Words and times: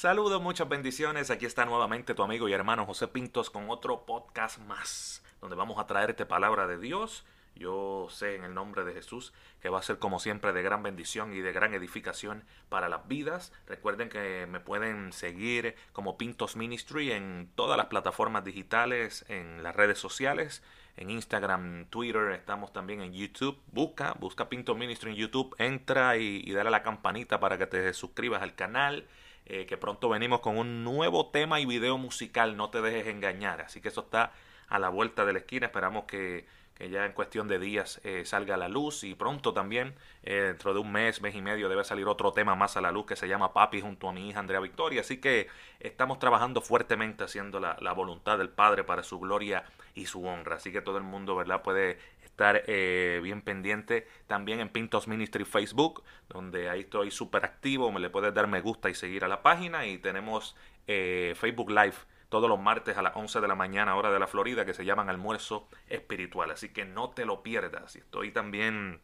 Saludos, 0.00 0.40
muchas 0.40 0.66
bendiciones. 0.66 1.30
Aquí 1.30 1.44
está 1.44 1.66
nuevamente 1.66 2.14
tu 2.14 2.22
amigo 2.22 2.48
y 2.48 2.54
hermano 2.54 2.86
José 2.86 3.06
Pintos 3.06 3.50
con 3.50 3.68
otro 3.68 4.06
podcast 4.06 4.58
más, 4.60 5.22
donde 5.42 5.56
vamos 5.56 5.78
a 5.78 5.86
traerte 5.86 6.24
palabra 6.24 6.66
de 6.66 6.78
Dios. 6.78 7.26
Yo 7.54 8.06
sé 8.08 8.34
en 8.36 8.44
el 8.44 8.54
nombre 8.54 8.84
de 8.84 8.94
Jesús 8.94 9.34
que 9.60 9.68
va 9.68 9.78
a 9.78 9.82
ser 9.82 9.98
como 9.98 10.18
siempre 10.18 10.54
de 10.54 10.62
gran 10.62 10.82
bendición 10.82 11.34
y 11.34 11.42
de 11.42 11.52
gran 11.52 11.74
edificación 11.74 12.44
para 12.70 12.88
las 12.88 13.08
vidas. 13.08 13.52
Recuerden 13.66 14.08
que 14.08 14.46
me 14.46 14.58
pueden 14.58 15.12
seguir 15.12 15.74
como 15.92 16.16
Pintos 16.16 16.56
Ministry 16.56 17.12
en 17.12 17.50
todas 17.54 17.76
las 17.76 17.88
plataformas 17.88 18.42
digitales, 18.42 19.26
en 19.28 19.62
las 19.62 19.76
redes 19.76 19.98
sociales, 19.98 20.62
en 20.96 21.10
Instagram, 21.10 21.84
Twitter, 21.90 22.30
estamos 22.30 22.72
también 22.72 23.02
en 23.02 23.12
YouTube. 23.12 23.60
Busca, 23.70 24.14
busca 24.18 24.48
Pintos 24.48 24.78
Ministry 24.78 25.10
en 25.10 25.16
YouTube, 25.16 25.54
entra 25.58 26.16
y, 26.16 26.42
y 26.42 26.52
dale 26.52 26.68
a 26.68 26.70
la 26.70 26.82
campanita 26.82 27.38
para 27.38 27.58
que 27.58 27.66
te 27.66 27.92
suscribas 27.92 28.40
al 28.40 28.54
canal. 28.54 29.06
Eh, 29.52 29.66
que 29.66 29.76
pronto 29.76 30.08
venimos 30.08 30.38
con 30.38 30.56
un 30.56 30.84
nuevo 30.84 31.26
tema 31.30 31.58
y 31.58 31.66
video 31.66 31.98
musical, 31.98 32.56
no 32.56 32.70
te 32.70 32.80
dejes 32.80 33.08
engañar. 33.08 33.60
Así 33.62 33.80
que 33.80 33.88
eso 33.88 34.02
está 34.02 34.30
a 34.68 34.78
la 34.78 34.90
vuelta 34.90 35.24
de 35.24 35.32
la 35.32 35.40
esquina, 35.40 35.66
esperamos 35.66 36.04
que, 36.04 36.46
ya 36.78 37.04
en 37.04 37.10
cuestión 37.12 37.48
de 37.48 37.58
días 37.58 38.00
eh, 38.04 38.24
salga 38.24 38.54
a 38.54 38.56
la 38.56 38.68
luz 38.68 39.02
y 39.02 39.16
pronto 39.16 39.52
también, 39.52 39.96
eh, 40.22 40.34
dentro 40.46 40.72
de 40.72 40.78
un 40.78 40.92
mes, 40.92 41.20
mes 41.20 41.34
y 41.34 41.42
medio, 41.42 41.68
debe 41.68 41.82
salir 41.82 42.06
otro 42.06 42.32
tema 42.32 42.54
más 42.54 42.76
a 42.76 42.80
la 42.80 42.92
luz 42.92 43.06
que 43.06 43.16
se 43.16 43.26
llama 43.26 43.52
Papi 43.52 43.80
junto 43.80 44.08
a 44.08 44.12
mi 44.12 44.28
hija 44.28 44.38
Andrea 44.38 44.60
Victoria. 44.60 45.00
Así 45.00 45.20
que 45.20 45.48
estamos 45.80 46.20
trabajando 46.20 46.60
fuertemente 46.60 47.24
haciendo 47.24 47.58
la, 47.58 47.76
la 47.80 47.92
voluntad 47.92 48.38
del 48.38 48.50
Padre 48.50 48.84
para 48.84 49.02
su 49.02 49.18
gloria 49.18 49.64
y 49.96 50.06
su 50.06 50.24
honra. 50.24 50.56
Así 50.56 50.70
que 50.70 50.80
todo 50.80 50.96
el 50.96 51.02
mundo, 51.02 51.34
¿verdad? 51.34 51.60
Puede 51.62 51.98
estar 52.40 52.64
eh, 52.66 53.20
bien 53.22 53.42
pendiente 53.42 54.08
también 54.26 54.60
en 54.60 54.70
Pintos 54.70 55.06
Ministry 55.06 55.44
Facebook, 55.44 56.02
donde 56.30 56.70
ahí 56.70 56.80
estoy 56.80 57.10
súper 57.10 57.44
activo, 57.44 57.92
me 57.92 58.00
le 58.00 58.08
puedes 58.08 58.32
dar 58.32 58.46
me 58.46 58.62
gusta 58.62 58.88
y 58.88 58.94
seguir 58.94 59.24
a 59.24 59.28
la 59.28 59.42
página 59.42 59.84
y 59.86 59.98
tenemos 59.98 60.56
eh, 60.86 61.34
Facebook 61.36 61.70
Live 61.70 61.96
todos 62.30 62.48
los 62.48 62.58
martes 62.58 62.96
a 62.96 63.02
las 63.02 63.14
11 63.14 63.42
de 63.42 63.48
la 63.48 63.54
mañana 63.56 63.94
hora 63.94 64.10
de 64.10 64.18
la 64.18 64.26
Florida 64.26 64.64
que 64.64 64.72
se 64.72 64.86
llaman 64.86 65.10
almuerzo 65.10 65.68
espiritual, 65.88 66.50
así 66.50 66.70
que 66.70 66.86
no 66.86 67.10
te 67.10 67.26
lo 67.26 67.42
pierdas. 67.42 67.94
Estoy 67.96 68.30
también 68.30 69.02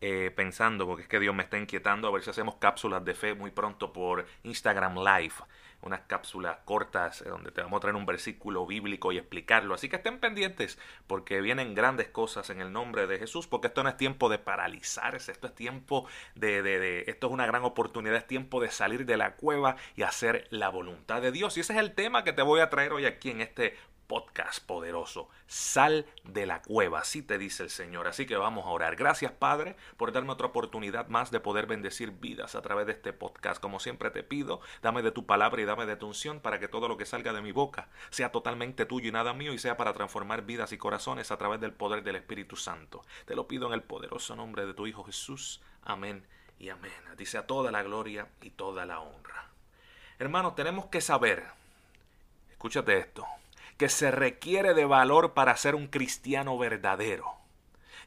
eh, 0.00 0.32
pensando, 0.34 0.86
porque 0.86 1.02
es 1.02 1.08
que 1.08 1.20
Dios 1.20 1.34
me 1.34 1.42
está 1.42 1.58
inquietando, 1.58 2.08
a 2.08 2.12
ver 2.12 2.22
si 2.22 2.30
hacemos 2.30 2.54
cápsulas 2.54 3.04
de 3.04 3.14
fe 3.14 3.34
muy 3.34 3.50
pronto 3.50 3.92
por 3.92 4.24
Instagram 4.44 4.94
Live 4.94 5.34
unas 5.82 6.00
cápsulas 6.02 6.58
cortas 6.64 7.22
eh, 7.22 7.28
donde 7.28 7.50
te 7.50 7.62
vamos 7.62 7.78
a 7.78 7.80
traer 7.80 7.96
un 7.96 8.06
versículo 8.06 8.66
bíblico 8.66 9.12
y 9.12 9.18
explicarlo. 9.18 9.74
Así 9.74 9.88
que 9.88 9.96
estén 9.96 10.18
pendientes 10.18 10.78
porque 11.06 11.40
vienen 11.40 11.74
grandes 11.74 12.08
cosas 12.08 12.50
en 12.50 12.60
el 12.60 12.72
nombre 12.72 13.06
de 13.06 13.18
Jesús, 13.18 13.46
porque 13.46 13.68
esto 13.68 13.82
no 13.82 13.88
es 13.88 13.96
tiempo 13.96 14.28
de 14.28 14.38
paralizarse, 14.38 15.32
esto 15.32 15.46
es 15.46 15.54
tiempo 15.54 16.06
de, 16.34 16.62
de, 16.62 16.78
de, 16.78 17.04
esto 17.06 17.28
es 17.28 17.32
una 17.32 17.46
gran 17.46 17.64
oportunidad, 17.64 18.16
es 18.16 18.26
tiempo 18.26 18.60
de 18.60 18.70
salir 18.70 19.06
de 19.06 19.16
la 19.16 19.36
cueva 19.36 19.76
y 19.96 20.02
hacer 20.02 20.46
la 20.50 20.68
voluntad 20.68 21.22
de 21.22 21.32
Dios. 21.32 21.56
Y 21.56 21.60
ese 21.60 21.72
es 21.72 21.78
el 21.78 21.94
tema 21.94 22.24
que 22.24 22.32
te 22.32 22.42
voy 22.42 22.60
a 22.60 22.70
traer 22.70 22.92
hoy 22.92 23.06
aquí 23.06 23.30
en 23.30 23.40
este 23.40 23.76
podcast 24.08 24.64
poderoso. 24.64 25.28
Sal 25.46 26.06
de 26.24 26.46
la 26.46 26.62
cueva, 26.62 27.00
así 27.00 27.22
te 27.22 27.38
dice 27.38 27.62
el 27.62 27.70
Señor. 27.70 28.08
Así 28.08 28.26
que 28.26 28.36
vamos 28.36 28.66
a 28.66 28.70
orar. 28.70 28.96
Gracias 28.96 29.30
Padre 29.30 29.76
por 29.96 30.10
darme 30.10 30.32
otra 30.32 30.48
oportunidad 30.48 31.08
más 31.08 31.30
de 31.30 31.38
poder 31.40 31.66
bendecir 31.66 32.10
vidas 32.10 32.54
a 32.54 32.62
través 32.62 32.86
de 32.86 32.92
este 32.92 33.12
podcast. 33.12 33.60
Como 33.60 33.78
siempre 33.78 34.10
te 34.10 34.24
pido, 34.24 34.60
dame 34.82 35.02
de 35.02 35.12
tu 35.12 35.26
palabra 35.26 35.62
y 35.62 35.66
dame 35.66 35.86
de 35.86 35.96
tu 35.96 36.06
unción 36.06 36.40
para 36.40 36.58
que 36.58 36.68
todo 36.68 36.88
lo 36.88 36.96
que 36.96 37.06
salga 37.06 37.32
de 37.32 37.42
mi 37.42 37.52
boca 37.52 37.88
sea 38.10 38.32
totalmente 38.32 38.86
tuyo 38.86 39.08
y 39.08 39.12
nada 39.12 39.34
mío 39.34 39.52
y 39.52 39.58
sea 39.58 39.76
para 39.76 39.92
transformar 39.92 40.42
vidas 40.42 40.72
y 40.72 40.78
corazones 40.78 41.30
a 41.30 41.36
través 41.36 41.60
del 41.60 41.72
poder 41.72 42.02
del 42.02 42.16
Espíritu 42.16 42.56
Santo. 42.56 43.04
Te 43.26 43.36
lo 43.36 43.46
pido 43.46 43.68
en 43.68 43.74
el 43.74 43.82
poderoso 43.82 44.34
nombre 44.34 44.66
de 44.66 44.74
tu 44.74 44.86
Hijo 44.86 45.04
Jesús. 45.04 45.60
Amén 45.84 46.26
y 46.58 46.70
amén. 46.70 46.92
Dice 47.16 47.38
a 47.38 47.46
toda 47.46 47.70
la 47.70 47.82
gloria 47.82 48.28
y 48.40 48.50
toda 48.50 48.86
la 48.86 49.00
honra. 49.00 49.50
Hermanos, 50.18 50.56
tenemos 50.56 50.86
que 50.86 51.00
saber, 51.00 51.44
escúchate 52.50 52.98
esto, 52.98 53.24
que 53.78 53.88
se 53.88 54.10
requiere 54.10 54.74
de 54.74 54.84
valor 54.84 55.32
para 55.32 55.56
ser 55.56 55.74
un 55.74 55.86
cristiano 55.86 56.58
verdadero, 56.58 57.32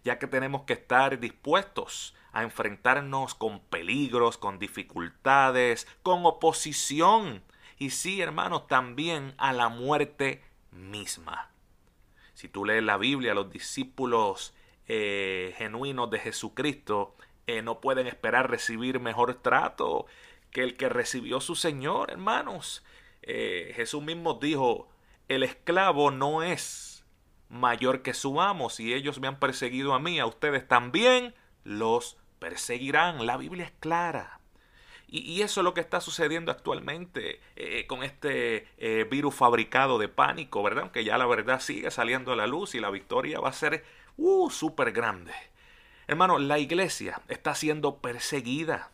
ya 0.03 0.19
que 0.19 0.27
tenemos 0.27 0.63
que 0.63 0.73
estar 0.73 1.19
dispuestos 1.19 2.13
a 2.33 2.43
enfrentarnos 2.43 3.33
con 3.33 3.59
peligros, 3.59 4.37
con 4.37 4.59
dificultades, 4.59 5.87
con 6.03 6.25
oposición 6.25 7.43
y 7.81 7.89
sí, 7.89 8.21
hermanos, 8.21 8.67
también 8.67 9.33
a 9.39 9.53
la 9.53 9.67
muerte 9.67 10.43
misma. 10.69 11.49
Si 12.35 12.47
tú 12.47 12.63
lees 12.63 12.83
la 12.83 12.97
Biblia, 12.97 13.33
los 13.33 13.51
discípulos 13.51 14.53
eh, 14.87 15.55
genuinos 15.57 16.11
de 16.11 16.19
Jesucristo 16.19 17.15
eh, 17.47 17.63
no 17.63 17.81
pueden 17.81 18.05
esperar 18.05 18.51
recibir 18.51 18.99
mejor 18.99 19.33
trato 19.33 20.05
que 20.51 20.61
el 20.61 20.77
que 20.77 20.89
recibió 20.89 21.41
su 21.41 21.55
Señor, 21.55 22.11
hermanos. 22.11 22.83
Eh, 23.23 23.73
Jesús 23.75 24.03
mismo 24.03 24.35
dijo, 24.35 24.87
el 25.27 25.43
esclavo 25.43 26.11
no 26.11 26.43
es 26.43 27.05
mayor 27.49 28.01
que 28.01 28.13
su 28.13 28.41
amo. 28.41 28.69
Si 28.69 28.93
ellos 28.93 29.19
me 29.19 29.27
han 29.27 29.39
perseguido 29.39 29.93
a 29.93 29.99
mí, 29.99 30.19
a 30.19 30.25
ustedes 30.25 30.67
también 30.67 31.35
los 31.63 32.17
perseguirán. 32.39 33.25
La 33.25 33.37
Biblia 33.37 33.65
es 33.65 33.73
clara. 33.79 34.39
Y, 35.13 35.41
eso 35.41 35.59
es 35.59 35.65
lo 35.65 35.73
que 35.73 35.81
está 35.81 35.99
sucediendo 35.99 36.53
actualmente 36.53 37.41
eh, 37.57 37.85
con 37.85 38.01
este 38.01 38.69
eh, 38.77 39.05
virus 39.11 39.35
fabricado 39.35 39.99
de 39.99 40.07
pánico, 40.07 40.63
¿verdad? 40.63 40.83
Aunque 40.83 41.03
ya 41.03 41.17
la 41.17 41.25
verdad 41.25 41.59
sigue 41.59 41.91
saliendo 41.91 42.31
a 42.31 42.37
la 42.37 42.47
luz 42.47 42.75
y 42.75 42.79
la 42.79 42.89
victoria 42.89 43.41
va 43.41 43.49
a 43.49 43.53
ser 43.53 43.83
uh, 44.15 44.49
súper 44.49 44.93
grande. 44.93 45.33
Hermano, 46.07 46.39
la 46.39 46.59
iglesia 46.59 47.21
está 47.27 47.55
siendo 47.55 47.97
perseguida. 47.97 48.91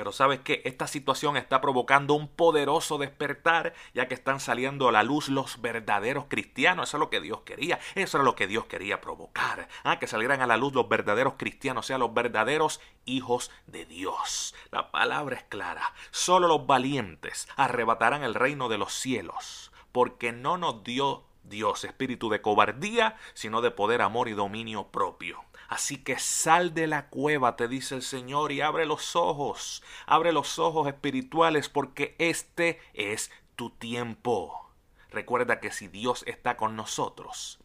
Pero 0.00 0.12
sabes 0.12 0.40
que 0.40 0.62
esta 0.64 0.86
situación 0.86 1.36
está 1.36 1.60
provocando 1.60 2.14
un 2.14 2.26
poderoso 2.26 2.96
despertar, 2.96 3.74
ya 3.92 4.08
que 4.08 4.14
están 4.14 4.40
saliendo 4.40 4.88
a 4.88 4.92
la 4.92 5.02
luz 5.02 5.28
los 5.28 5.60
verdaderos 5.60 6.24
cristianos. 6.26 6.88
Eso 6.88 6.96
es 6.96 7.00
lo 7.00 7.10
que 7.10 7.20
Dios 7.20 7.42
quería. 7.42 7.78
Eso 7.94 8.16
era 8.16 8.24
lo 8.24 8.34
que 8.34 8.46
Dios 8.46 8.64
quería 8.64 9.02
provocar. 9.02 9.68
Ah, 9.84 9.98
que 9.98 10.06
salieran 10.06 10.40
a 10.40 10.46
la 10.46 10.56
luz 10.56 10.72
los 10.72 10.88
verdaderos 10.88 11.34
cristianos, 11.36 11.84
o 11.84 11.86
sea, 11.86 11.98
los 11.98 12.14
verdaderos 12.14 12.80
hijos 13.04 13.50
de 13.66 13.84
Dios. 13.84 14.54
La 14.70 14.90
palabra 14.90 15.36
es 15.36 15.42
clara. 15.42 15.92
Solo 16.12 16.48
los 16.48 16.66
valientes 16.66 17.46
arrebatarán 17.56 18.22
el 18.22 18.34
reino 18.34 18.70
de 18.70 18.78
los 18.78 18.94
cielos, 18.94 19.70
porque 19.92 20.32
no 20.32 20.56
nos 20.56 20.82
dio 20.82 21.24
Dios 21.42 21.84
espíritu 21.84 22.30
de 22.30 22.40
cobardía, 22.40 23.18
sino 23.34 23.60
de 23.60 23.70
poder, 23.70 24.00
amor 24.00 24.28
y 24.28 24.32
dominio 24.32 24.86
propio. 24.86 25.44
Así 25.70 25.98
que 25.98 26.18
sal 26.18 26.74
de 26.74 26.88
la 26.88 27.06
cueva, 27.10 27.54
te 27.54 27.68
dice 27.68 27.94
el 27.94 28.02
Señor, 28.02 28.50
y 28.50 28.60
abre 28.60 28.86
los 28.86 29.14
ojos, 29.14 29.84
abre 30.04 30.32
los 30.32 30.58
ojos 30.58 30.88
espirituales, 30.88 31.68
porque 31.68 32.16
este 32.18 32.80
es 32.92 33.30
tu 33.54 33.70
tiempo. 33.70 34.68
Recuerda 35.10 35.60
que 35.60 35.70
si 35.70 35.86
Dios 35.86 36.24
está 36.26 36.56
con 36.56 36.74
nosotros, 36.74 37.60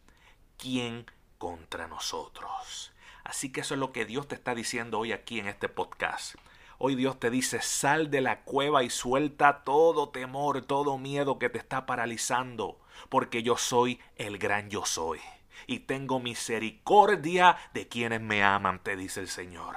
¿quién 0.56 1.10
contra 1.38 1.88
nosotros? 1.88 2.92
Así 3.24 3.50
que 3.50 3.62
eso 3.62 3.74
es 3.74 3.80
lo 3.80 3.90
que 3.90 4.04
Dios 4.04 4.28
te 4.28 4.36
está 4.36 4.54
diciendo 4.54 5.00
hoy 5.00 5.10
aquí 5.10 5.40
en 5.40 5.48
este 5.48 5.68
podcast. 5.68 6.36
Hoy 6.78 6.94
Dios 6.94 7.18
te 7.18 7.28
dice, 7.28 7.60
sal 7.60 8.08
de 8.12 8.20
la 8.20 8.42
cueva 8.42 8.84
y 8.84 8.90
suelta 8.90 9.64
todo 9.64 10.10
temor, 10.10 10.62
todo 10.62 10.96
miedo 10.96 11.40
que 11.40 11.48
te 11.48 11.58
está 11.58 11.86
paralizando, 11.86 12.78
porque 13.08 13.42
yo 13.42 13.56
soy 13.56 13.98
el 14.14 14.38
gran 14.38 14.70
yo 14.70 14.86
soy 14.86 15.18
y 15.66 15.80
tengo 15.80 16.20
misericordia 16.20 17.56
de 17.74 17.88
quienes 17.88 18.20
me 18.20 18.42
aman, 18.42 18.82
te 18.82 18.96
dice 18.96 19.20
el 19.20 19.28
Señor. 19.28 19.76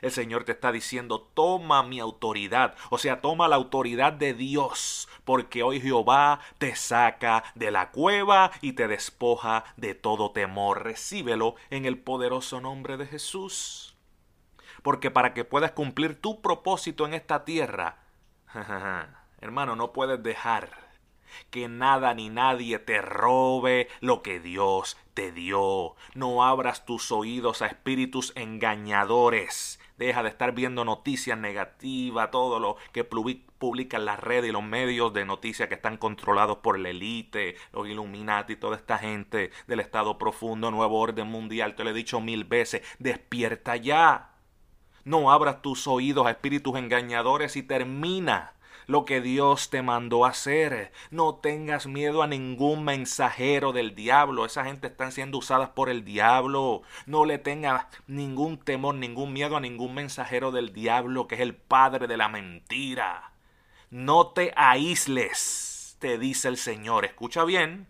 El 0.00 0.12
Señor 0.12 0.44
te 0.44 0.52
está 0.52 0.70
diciendo, 0.70 1.28
toma 1.34 1.82
mi 1.82 1.98
autoridad, 1.98 2.76
o 2.90 2.98
sea, 2.98 3.20
toma 3.20 3.48
la 3.48 3.56
autoridad 3.56 4.12
de 4.12 4.34
Dios, 4.34 5.08
porque 5.24 5.62
hoy 5.62 5.80
Jehová 5.80 6.40
te 6.58 6.76
saca 6.76 7.44
de 7.54 7.70
la 7.70 7.90
cueva 7.90 8.50
y 8.60 8.74
te 8.74 8.86
despoja 8.86 9.64
de 9.76 9.94
todo 9.94 10.30
temor. 10.30 10.84
Recíbelo 10.84 11.56
en 11.70 11.84
el 11.84 11.98
poderoso 11.98 12.60
nombre 12.60 12.96
de 12.96 13.06
Jesús. 13.06 13.96
Porque 14.82 15.10
para 15.10 15.34
que 15.34 15.44
puedas 15.44 15.72
cumplir 15.72 16.20
tu 16.20 16.40
propósito 16.40 17.04
en 17.04 17.14
esta 17.14 17.44
tierra, 17.44 17.98
hermano, 19.40 19.74
no 19.74 19.92
puedes 19.92 20.22
dejar 20.22 20.87
que 21.50 21.68
nada 21.68 22.14
ni 22.14 22.28
nadie 22.28 22.78
te 22.78 23.00
robe 23.00 23.88
lo 24.00 24.22
que 24.22 24.40
Dios 24.40 24.96
te 25.14 25.32
dio. 25.32 25.96
No 26.14 26.44
abras 26.44 26.86
tus 26.86 27.10
oídos 27.10 27.62
a 27.62 27.66
espíritus 27.66 28.32
engañadores. 28.36 29.80
Deja 29.96 30.22
de 30.22 30.28
estar 30.28 30.52
viendo 30.52 30.84
noticias 30.84 31.36
negativas, 31.36 32.30
todo 32.30 32.60
lo 32.60 32.76
que 32.92 33.02
publican 33.02 34.04
las 34.04 34.20
redes 34.20 34.50
y 34.50 34.52
los 34.52 34.62
medios 34.62 35.12
de 35.12 35.24
noticias 35.24 35.68
que 35.68 35.74
están 35.74 35.96
controlados 35.96 36.58
por 36.58 36.78
la 36.78 36.90
élite, 36.90 37.56
los 37.72 37.88
Illuminati, 37.88 38.54
toda 38.54 38.76
esta 38.76 38.98
gente 38.98 39.50
del 39.66 39.80
Estado 39.80 40.16
profundo, 40.16 40.70
nuevo 40.70 41.00
orden 41.00 41.26
mundial. 41.26 41.74
Te 41.74 41.82
lo 41.82 41.90
he 41.90 41.94
dicho 41.94 42.20
mil 42.20 42.44
veces. 42.44 42.82
Despierta 43.00 43.74
ya. 43.74 44.36
No 45.02 45.32
abras 45.32 45.62
tus 45.62 45.88
oídos 45.88 46.26
a 46.26 46.30
espíritus 46.30 46.76
engañadores 46.76 47.56
y 47.56 47.64
termina 47.64 48.54
lo 48.88 49.04
que 49.04 49.20
Dios 49.20 49.68
te 49.68 49.82
mandó 49.82 50.24
hacer. 50.24 50.92
No 51.10 51.36
tengas 51.36 51.86
miedo 51.86 52.22
a 52.22 52.26
ningún 52.26 52.84
mensajero 52.84 53.72
del 53.72 53.94
diablo. 53.94 54.46
Esa 54.46 54.64
gente 54.64 54.88
están 54.88 55.12
siendo 55.12 55.38
usadas 55.38 55.68
por 55.68 55.90
el 55.90 56.04
diablo. 56.04 56.82
No 57.04 57.26
le 57.26 57.38
tengas 57.38 57.86
ningún 58.06 58.58
temor, 58.58 58.94
ningún 58.94 59.34
miedo 59.34 59.58
a 59.58 59.60
ningún 59.60 59.94
mensajero 59.94 60.52
del 60.52 60.72
diablo, 60.72 61.28
que 61.28 61.34
es 61.34 61.42
el 61.42 61.54
padre 61.54 62.06
de 62.06 62.16
la 62.16 62.28
mentira. 62.28 63.32
No 63.90 64.28
te 64.28 64.54
aísles, 64.56 65.96
te 65.98 66.18
dice 66.18 66.48
el 66.48 66.56
Señor. 66.56 67.04
Escucha 67.04 67.44
bien. 67.44 67.88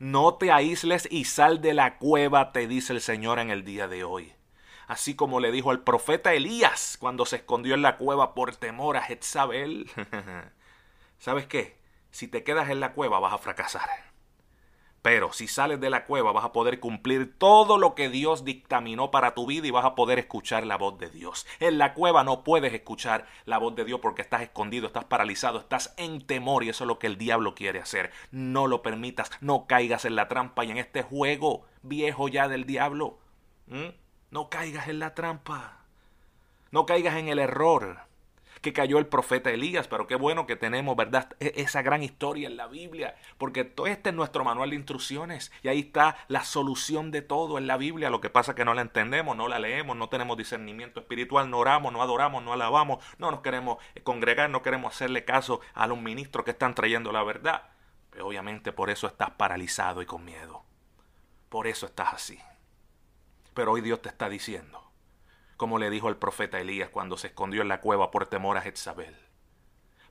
No 0.00 0.34
te 0.34 0.50
aísles 0.50 1.06
y 1.12 1.26
sal 1.26 1.60
de 1.60 1.74
la 1.74 1.98
cueva, 1.98 2.50
te 2.50 2.66
dice 2.66 2.92
el 2.92 3.00
Señor 3.00 3.38
en 3.38 3.50
el 3.50 3.64
día 3.64 3.86
de 3.86 4.02
hoy 4.02 4.34
así 4.92 5.14
como 5.14 5.40
le 5.40 5.50
dijo 5.50 5.70
al 5.70 5.80
profeta 5.80 6.34
Elías 6.34 6.96
cuando 7.00 7.24
se 7.24 7.36
escondió 7.36 7.74
en 7.74 7.82
la 7.82 7.96
cueva 7.96 8.34
por 8.34 8.54
temor 8.56 8.98
a 8.98 9.02
Jezabel. 9.02 9.90
¿Sabes 11.18 11.46
qué? 11.46 11.78
Si 12.10 12.28
te 12.28 12.44
quedas 12.44 12.68
en 12.68 12.80
la 12.80 12.92
cueva 12.92 13.18
vas 13.18 13.32
a 13.32 13.38
fracasar. 13.38 13.88
Pero 15.00 15.32
si 15.32 15.48
sales 15.48 15.80
de 15.80 15.88
la 15.88 16.04
cueva 16.04 16.30
vas 16.32 16.44
a 16.44 16.52
poder 16.52 16.78
cumplir 16.78 17.38
todo 17.38 17.78
lo 17.78 17.94
que 17.94 18.10
Dios 18.10 18.44
dictaminó 18.44 19.10
para 19.10 19.34
tu 19.34 19.46
vida 19.46 19.66
y 19.66 19.70
vas 19.70 19.86
a 19.86 19.94
poder 19.94 20.18
escuchar 20.18 20.66
la 20.66 20.76
voz 20.76 20.98
de 20.98 21.08
Dios. 21.08 21.46
En 21.58 21.78
la 21.78 21.94
cueva 21.94 22.22
no 22.22 22.44
puedes 22.44 22.74
escuchar 22.74 23.26
la 23.46 23.56
voz 23.56 23.74
de 23.74 23.86
Dios 23.86 23.98
porque 24.00 24.20
estás 24.20 24.42
escondido, 24.42 24.86
estás 24.86 25.04
paralizado, 25.04 25.58
estás 25.58 25.94
en 25.96 26.24
temor 26.26 26.64
y 26.64 26.68
eso 26.68 26.84
es 26.84 26.88
lo 26.88 26.98
que 26.98 27.06
el 27.06 27.16
diablo 27.16 27.54
quiere 27.54 27.80
hacer. 27.80 28.12
No 28.30 28.66
lo 28.66 28.82
permitas, 28.82 29.30
no 29.40 29.66
caigas 29.66 30.04
en 30.04 30.16
la 30.16 30.28
trampa 30.28 30.66
y 30.66 30.70
en 30.70 30.76
este 30.76 31.02
juego 31.02 31.64
viejo 31.82 32.28
ya 32.28 32.46
del 32.46 32.66
diablo. 32.66 33.18
No 34.32 34.48
caigas 34.48 34.88
en 34.88 34.98
la 34.98 35.14
trampa. 35.14 35.84
No 36.70 36.86
caigas 36.86 37.16
en 37.16 37.28
el 37.28 37.38
error 37.38 38.00
que 38.62 38.72
cayó 38.72 38.98
el 38.98 39.06
profeta 39.06 39.50
Elías, 39.50 39.88
pero 39.88 40.06
qué 40.06 40.14
bueno 40.14 40.46
que 40.46 40.56
tenemos, 40.56 40.96
¿verdad? 40.96 41.36
E, 41.38 41.52
esa 41.56 41.82
gran 41.82 42.02
historia 42.02 42.48
en 42.48 42.56
la 42.56 42.66
Biblia, 42.66 43.14
porque 43.36 43.64
todo 43.64 43.88
este 43.88 44.08
es 44.08 44.14
nuestro 44.14 44.42
manual 44.42 44.70
de 44.70 44.76
instrucciones 44.76 45.52
y 45.62 45.68
ahí 45.68 45.80
está 45.80 46.16
la 46.28 46.44
solución 46.44 47.10
de 47.10 47.20
todo 47.20 47.58
en 47.58 47.66
la 47.66 47.76
Biblia. 47.76 48.08
Lo 48.08 48.22
que 48.22 48.30
pasa 48.30 48.52
es 48.52 48.56
que 48.56 48.64
no 48.64 48.72
la 48.72 48.80
entendemos, 48.80 49.36
no 49.36 49.48
la 49.48 49.58
leemos, 49.58 49.98
no 49.98 50.08
tenemos 50.08 50.38
discernimiento 50.38 51.00
espiritual, 51.00 51.50
no 51.50 51.58
oramos, 51.58 51.92
no 51.92 52.00
adoramos, 52.00 52.42
no 52.42 52.54
alabamos, 52.54 53.04
no 53.18 53.30
nos 53.30 53.40
queremos 53.40 53.84
congregar, 54.02 54.48
no 54.48 54.62
queremos 54.62 54.94
hacerle 54.94 55.26
caso 55.26 55.60
a 55.74 55.86
los 55.86 56.00
ministros 56.00 56.46
que 56.46 56.52
están 56.52 56.74
trayendo 56.74 57.12
la 57.12 57.22
verdad. 57.22 57.64
Pero 58.08 58.28
obviamente 58.28 58.72
por 58.72 58.88
eso 58.88 59.06
estás 59.06 59.32
paralizado 59.32 60.00
y 60.00 60.06
con 60.06 60.24
miedo. 60.24 60.64
Por 61.50 61.66
eso 61.66 61.84
estás 61.84 62.14
así. 62.14 62.38
Pero 63.54 63.72
hoy 63.72 63.80
Dios 63.80 64.00
te 64.00 64.08
está 64.08 64.28
diciendo, 64.28 64.90
como 65.56 65.78
le 65.78 65.90
dijo 65.90 66.08
el 66.08 66.16
profeta 66.16 66.60
Elías 66.60 66.88
cuando 66.88 67.16
se 67.16 67.28
escondió 67.28 67.62
en 67.62 67.68
la 67.68 67.80
cueva 67.80 68.10
por 68.10 68.26
temor 68.26 68.56
a 68.56 68.62
Jezabel, 68.62 69.16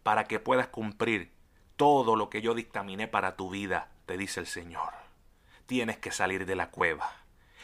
para 0.03 0.25
que 0.25 0.39
puedas 0.39 0.67
cumplir 0.67 1.31
todo 1.75 2.15
lo 2.15 2.29
que 2.29 2.41
yo 2.41 2.53
dictaminé 2.53 3.07
para 3.07 3.35
tu 3.35 3.49
vida, 3.49 3.89
te 4.05 4.17
dice 4.17 4.39
el 4.39 4.47
Señor. 4.47 4.93
Tienes 5.65 5.97
que 5.97 6.11
salir 6.11 6.45
de 6.45 6.55
la 6.55 6.69
cueva. 6.69 7.11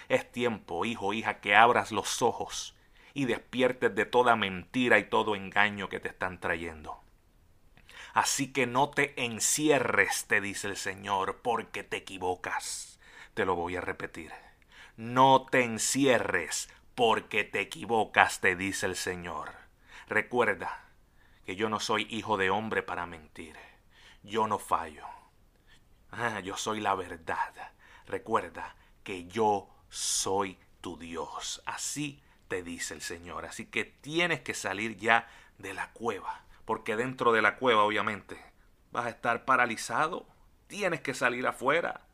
Es 0.10 0.32
tiempo, 0.32 0.86
hijo, 0.86 1.14
hija, 1.14 1.40
que 1.40 1.56
abras 1.56 1.92
los 1.92 2.22
ojos 2.22 2.76
y 3.14 3.26
despiertes 3.26 3.94
de 3.94 4.06
toda 4.06 4.36
mentira 4.36 4.98
y 5.00 5.10
todo 5.10 5.36
engaño 5.36 5.90
que 5.90 6.00
te 6.00 6.08
están 6.10 6.40
trayendo. 6.40 7.02
Así 8.14 8.52
que 8.52 8.66
no 8.66 8.90
te 8.90 9.24
encierres, 9.24 10.26
te 10.26 10.42
dice 10.42 10.68
el 10.68 10.78
Señor, 10.78 11.42
porque 11.44 11.84
te 11.84 11.98
equivocas. 11.98 13.00
Te 13.34 13.46
lo 13.46 13.56
voy 13.56 13.76
a 13.76 13.82
repetir. 13.82 14.32
No 14.98 15.46
te 15.46 15.64
encierres 15.64 16.70
porque 16.96 17.44
te 17.44 17.60
equivocas, 17.60 18.42
te 18.42 18.56
dice 18.56 18.88
el 18.88 18.96
Señor. 18.96 19.52
Recuerda 20.08 20.86
que 21.46 21.56
yo 21.56 21.70
no 21.70 21.80
soy 21.80 22.08
hijo 22.10 22.36
de 22.36 22.50
hombre 22.50 22.82
para 22.82 23.06
mentir. 23.06 23.56
Yo 24.24 24.48
no 24.48 24.58
fallo. 24.58 25.06
Ah, 26.10 26.40
yo 26.40 26.58
soy 26.58 26.80
la 26.82 26.96
verdad. 26.96 27.54
Recuerda 28.08 28.76
que 29.04 29.28
yo 29.28 29.70
soy 29.90 30.58
tu 30.82 30.98
Dios. 30.98 31.62
Así 31.68 32.20
te 32.48 32.64
dice 32.64 32.96
el 32.96 33.04
Señor. 33.04 33.46
Así 33.46 33.68
que 33.68 33.86
tienes 33.86 34.42
que 34.42 34.56
salir 34.56 34.98
ya 34.98 35.28
de 35.60 35.76
la 35.76 35.92
cueva. 35.92 36.42
Porque 36.66 36.96
dentro 36.96 37.34
de 37.34 37.44
la 37.44 37.58
cueva, 37.58 37.84
obviamente, 37.84 38.44
vas 38.92 39.06
a 39.06 39.10
estar 39.10 39.46
paralizado. 39.46 40.26
Tienes 40.66 41.02
que 41.02 41.14
salir 41.14 41.46
afuera. 41.46 42.07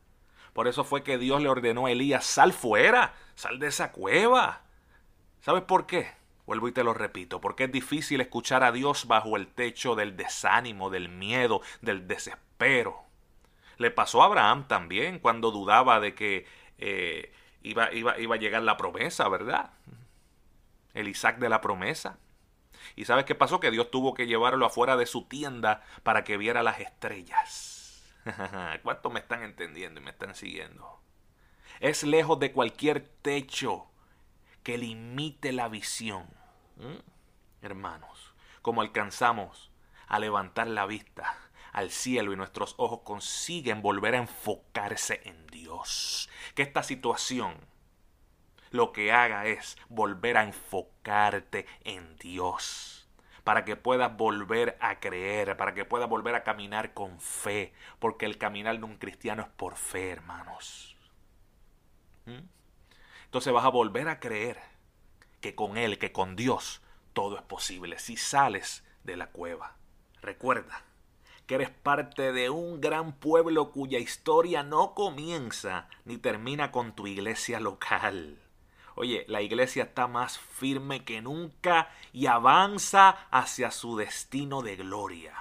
Por 0.54 0.68
eso 0.68 0.84
fue 0.84 1.04
que 1.04 1.18
Dios 1.18 1.42
le 1.42 1.50
ordenó 1.50 1.88
a 1.88 1.92
Elías, 1.92 2.26
sal 2.26 2.54
fuera, 2.54 3.14
sal 3.36 3.60
de 3.60 3.68
esa 3.68 3.92
cueva. 3.92 4.62
¿Sabes 5.42 5.64
por 5.64 5.88
qué? 5.88 6.12
Vuelvo 6.46 6.68
y 6.68 6.72
te 6.72 6.84
lo 6.84 6.94
repito, 6.94 7.42
porque 7.42 7.66
es 7.66 7.72
difícil 7.72 8.22
escuchar 8.22 8.64
a 8.64 8.72
Dios 8.72 9.08
bajo 9.08 9.36
el 9.38 9.48
techo 9.48 9.96
del 9.96 10.16
desánimo, 10.16 10.90
del 10.90 11.10
miedo, 11.10 11.62
del 11.82 12.08
desespero. 12.08 13.02
Le 13.78 13.92
pasó 13.92 14.22
a 14.22 14.26
Abraham 14.26 14.68
también 14.68 15.20
cuando 15.20 15.52
dudaba 15.52 16.00
de 16.00 16.14
que 16.14 16.46
eh, 16.78 17.34
iba, 17.64 17.92
iba, 17.94 18.20
iba 18.20 18.36
a 18.36 18.40
llegar 18.40 18.62
la 18.62 18.78
promesa, 18.78 19.28
¿verdad? 19.30 19.72
El 20.94 21.08
Isaac 21.08 21.40
de 21.40 21.50
la 21.50 21.62
promesa. 21.62 22.20
¿Y 22.96 23.06
sabes 23.06 23.26
qué 23.26 23.36
pasó? 23.36 23.60
Que 23.60 23.72
Dios 23.72 23.90
tuvo 23.90 24.14
que 24.14 24.28
llevarlo 24.28 24.66
afuera 24.66 24.98
de 24.98 25.06
su 25.06 25.24
tienda 25.24 25.82
para 26.04 26.24
que 26.24 26.38
viera 26.38 26.62
las 26.62 26.80
estrellas. 26.80 27.73
¿Cuántos 28.84 29.12
me 29.12 29.20
están 29.20 29.44
entendiendo 29.44 30.00
y 30.00 30.04
me 30.04 30.12
están 30.12 30.36
siguiendo? 30.36 31.02
Es 31.80 32.04
lejos 32.04 32.40
de 32.40 32.52
cualquier 32.52 33.02
techo 33.02 33.88
que 34.64 34.78
limite 34.78 35.52
la 35.52 35.68
visión. 35.68 36.28
Hermanos, 37.62 38.34
como 38.62 38.82
alcanzamos 38.82 39.72
a 40.08 40.20
levantar 40.20 40.68
la 40.68 40.86
vista 40.86 41.38
al 41.72 41.90
cielo 41.90 42.32
y 42.32 42.36
nuestros 42.36 42.76
ojos 42.78 43.02
consiguen 43.04 43.82
volver 43.82 44.16
a 44.16 44.20
enfocarse 44.20 45.22
en 45.26 45.48
Dios. 45.48 46.30
Que 46.56 46.62
esta 46.62 46.84
situación 46.84 47.56
lo 48.70 48.92
que 48.92 49.12
haga 49.12 49.46
es 49.48 49.78
volver 49.90 50.38
a 50.38 50.44
enfocarte 50.44 51.66
en 51.84 52.16
Dios 52.18 53.03
para 53.44 53.66
que 53.66 53.76
puedas 53.76 54.16
volver 54.16 54.78
a 54.80 55.00
creer, 55.00 55.58
para 55.58 55.74
que 55.74 55.86
puedas 55.86 56.10
volver 56.10 56.36
a 56.36 56.44
caminar 56.44 56.94
con 56.94 57.20
fe, 57.20 57.74
porque 58.00 58.26
el 58.26 58.38
caminar 58.38 58.78
de 58.78 58.86
un 58.86 58.98
cristiano 58.98 59.42
es 59.44 59.50
por 59.50 59.76
fe, 59.76 60.12
hermanos. 60.12 60.96
¿Mm? 62.26 62.48
Entonces 63.26 63.52
vas 63.52 63.66
a 63.66 63.70
volver 63.70 64.08
a 64.08 64.20
creer 64.20 64.60
que 65.42 65.56
con 65.56 65.78
Él, 65.78 65.98
que 65.98 66.12
con 66.12 66.36
Dios, 66.36 66.82
todo 67.14 67.36
es 67.36 67.44
posible 67.44 68.00
si 68.00 68.16
sales 68.16 68.86
de 69.04 69.18
la 69.18 69.28
cueva. 69.28 69.76
Recuerda 70.22 70.84
que 71.46 71.56
eres 71.56 71.70
parte 71.70 72.32
de 72.32 72.50
un 72.50 72.80
gran 72.80 73.14
pueblo 73.14 73.72
cuya 73.72 74.00
historia 74.00 74.64
no 74.64 74.94
comienza 74.94 75.90
ni 76.06 76.18
termina 76.18 76.72
con 76.72 76.96
tu 76.96 77.08
iglesia 77.08 77.60
local. 77.60 78.43
Oye, 78.96 79.26
la 79.28 79.42
iglesia 79.42 79.84
está 79.84 80.08
más 80.08 80.38
firme 80.38 81.04
que 81.04 81.22
nunca 81.22 81.90
y 82.12 82.28
avanza 82.28 83.28
hacia 83.32 83.72
su 83.72 83.98
destino 83.98 84.62
de 84.62 84.76
gloria. 84.76 85.34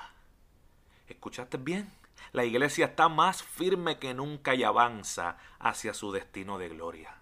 ¿Escuchaste 1.06 1.59
bien? 1.59 1.92
La 2.32 2.44
iglesia 2.44 2.87
está 2.87 3.09
más 3.09 3.42
firme 3.42 3.99
que 3.99 4.14
nunca 4.14 4.54
y 4.54 4.62
avanza 4.62 5.37
hacia 5.59 5.92
su 5.92 6.12
destino 6.12 6.59
de 6.59 6.71
gloria. 6.71 7.14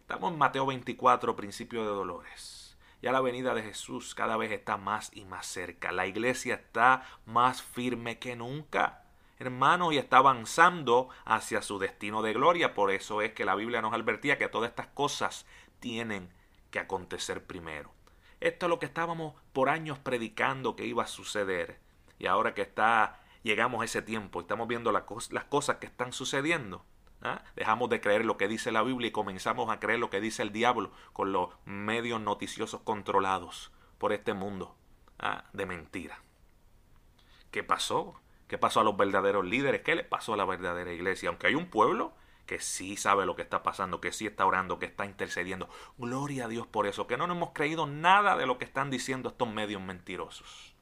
Estamos 0.00 0.32
en 0.32 0.38
Mateo 0.38 0.66
24, 0.66 1.36
principio 1.36 1.82
de 1.82 1.88
dolores. 1.88 2.76
Ya 3.00 3.12
la 3.12 3.20
venida 3.20 3.54
de 3.54 3.62
Jesús 3.62 4.14
cada 4.14 4.36
vez 4.36 4.50
está 4.50 4.76
más 4.76 5.10
y 5.14 5.24
más 5.24 5.46
cerca. 5.46 5.92
La 5.92 6.06
iglesia 6.06 6.54
está 6.54 7.04
más 7.24 7.62
firme 7.62 8.18
que 8.18 8.34
nunca 8.34 9.01
hermanos, 9.42 9.92
y 9.92 9.98
está 9.98 10.18
avanzando 10.18 11.08
hacia 11.24 11.62
su 11.62 11.78
destino 11.78 12.22
de 12.22 12.32
gloria. 12.32 12.74
Por 12.74 12.90
eso 12.90 13.22
es 13.22 13.32
que 13.32 13.44
la 13.44 13.54
Biblia 13.54 13.82
nos 13.82 13.92
advertía 13.92 14.38
que 14.38 14.48
todas 14.48 14.70
estas 14.70 14.86
cosas 14.88 15.46
tienen 15.80 16.32
que 16.70 16.78
acontecer 16.78 17.44
primero. 17.44 17.92
Esto 18.40 18.66
es 18.66 18.70
lo 18.70 18.78
que 18.78 18.86
estábamos 18.86 19.34
por 19.52 19.68
años 19.68 19.98
predicando 19.98 20.74
que 20.74 20.86
iba 20.86 21.04
a 21.04 21.08
suceder. 21.08 21.78
Y 22.18 22.26
ahora 22.26 22.54
que 22.54 22.62
está, 22.62 23.20
llegamos 23.42 23.82
a 23.82 23.84
ese 23.84 24.02
tiempo, 24.02 24.40
estamos 24.40 24.66
viendo 24.66 24.90
las 24.92 25.04
cosas 25.44 25.76
que 25.76 25.86
están 25.86 26.12
sucediendo. 26.12 26.84
¿ah? 27.22 27.44
Dejamos 27.54 27.90
de 27.90 28.00
creer 28.00 28.24
lo 28.24 28.36
que 28.36 28.48
dice 28.48 28.72
la 28.72 28.82
Biblia 28.82 29.08
y 29.08 29.12
comenzamos 29.12 29.70
a 29.70 29.80
creer 29.80 29.98
lo 29.98 30.10
que 30.10 30.20
dice 30.20 30.42
el 30.42 30.52
diablo 30.52 30.90
con 31.12 31.32
los 31.32 31.50
medios 31.64 32.20
noticiosos 32.20 32.80
controlados 32.82 33.72
por 33.98 34.12
este 34.12 34.34
mundo 34.34 34.76
¿ah? 35.18 35.44
de 35.52 35.66
mentira. 35.66 36.22
¿Qué 37.50 37.62
pasó? 37.62 38.21
¿Qué 38.52 38.58
pasó 38.58 38.80
a 38.80 38.84
los 38.84 38.98
verdaderos 38.98 39.46
líderes? 39.46 39.80
¿Qué 39.80 39.94
le 39.94 40.04
pasó 40.04 40.34
a 40.34 40.36
la 40.36 40.44
verdadera 40.44 40.92
iglesia? 40.92 41.30
Aunque 41.30 41.46
hay 41.46 41.54
un 41.54 41.70
pueblo 41.70 42.12
que 42.44 42.60
sí 42.60 42.98
sabe 42.98 43.24
lo 43.24 43.34
que 43.34 43.40
está 43.40 43.62
pasando, 43.62 43.98
que 43.98 44.12
sí 44.12 44.26
está 44.26 44.44
orando, 44.44 44.78
que 44.78 44.84
está 44.84 45.06
intercediendo. 45.06 45.70
Gloria 45.96 46.44
a 46.44 46.48
Dios 46.48 46.66
por 46.66 46.86
eso, 46.86 47.06
que 47.06 47.16
no 47.16 47.26
nos 47.26 47.38
hemos 47.38 47.52
creído 47.54 47.86
nada 47.86 48.36
de 48.36 48.44
lo 48.44 48.58
que 48.58 48.66
están 48.66 48.90
diciendo 48.90 49.30
estos 49.30 49.48
medios 49.50 49.80
mentirosos. 49.80 50.74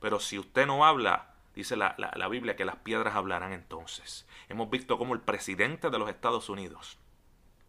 Pero 0.00 0.18
si 0.18 0.38
usted 0.38 0.66
no 0.66 0.86
habla, 0.86 1.34
dice 1.54 1.76
la, 1.76 1.94
Biblia, 2.30 2.56
que 2.56 2.64
las 2.64 2.76
piedras 2.76 3.14
hablarán 3.14 3.52
entonces. 3.52 4.26
Hemos 4.48 4.70
visto 4.70 4.96
cómo 4.96 5.12
el 5.12 5.20
presidente 5.20 5.90
de 5.90 5.98
los 5.98 6.08
Estados 6.08 6.48
Unidos 6.48 6.96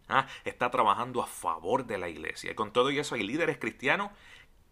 ¿ah? 0.07 0.27
está 0.45 0.71
trabajando 0.71 1.21
a 1.21 1.27
favor 1.27 1.85
de 1.85 1.97
la 1.97 2.07
iglesia. 2.07 2.53
Y 2.53 2.55
con 2.55 2.71
todo 2.71 2.89
y 2.89 2.99
eso 2.99 3.15
hay 3.15 3.23
líderes 3.23 3.57
cristianos 3.57 4.11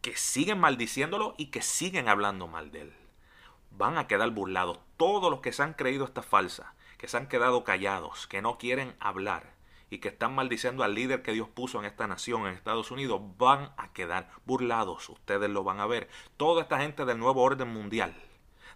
que 0.01 0.15
siguen 0.15 0.57
maldiciéndolo 0.57 1.35
y 1.37 1.47
que 1.47 1.61
siguen 1.61 2.07
hablando 2.07 2.47
mal 2.47 2.71
de 2.71 2.83
él. 2.83 3.08
Van 3.71 3.97
a 3.97 4.07
quedar 4.07 4.29
burlados. 4.31 4.79
Todos 4.97 5.31
los 5.31 5.41
que 5.41 5.53
se 5.53 5.63
han 5.63 5.73
creído 5.73 6.05
esta 6.05 6.21
falsa, 6.21 6.73
que 6.97 7.07
se 7.07 7.17
han 7.17 7.27
quedado 7.27 7.63
callados, 7.63 8.27
que 8.27 8.41
no 8.41 8.57
quieren 8.57 8.95
hablar 8.99 9.59
y 9.89 9.99
que 9.99 10.09
están 10.09 10.35
maldiciendo 10.35 10.83
al 10.83 10.93
líder 10.93 11.23
que 11.23 11.31
Dios 11.31 11.47
puso 11.49 11.79
en 11.79 11.85
esta 11.85 12.07
nación, 12.07 12.45
en 12.45 12.53
Estados 12.53 12.91
Unidos, 12.91 13.21
van 13.37 13.71
a 13.77 13.91
quedar 13.91 14.29
burlados. 14.45 15.09
Ustedes 15.09 15.49
lo 15.49 15.63
van 15.63 15.79
a 15.79 15.87
ver. 15.87 16.09
Toda 16.37 16.61
esta 16.61 16.79
gente 16.79 17.05
del 17.05 17.17
nuevo 17.17 17.41
orden 17.41 17.69
mundial, 17.69 18.13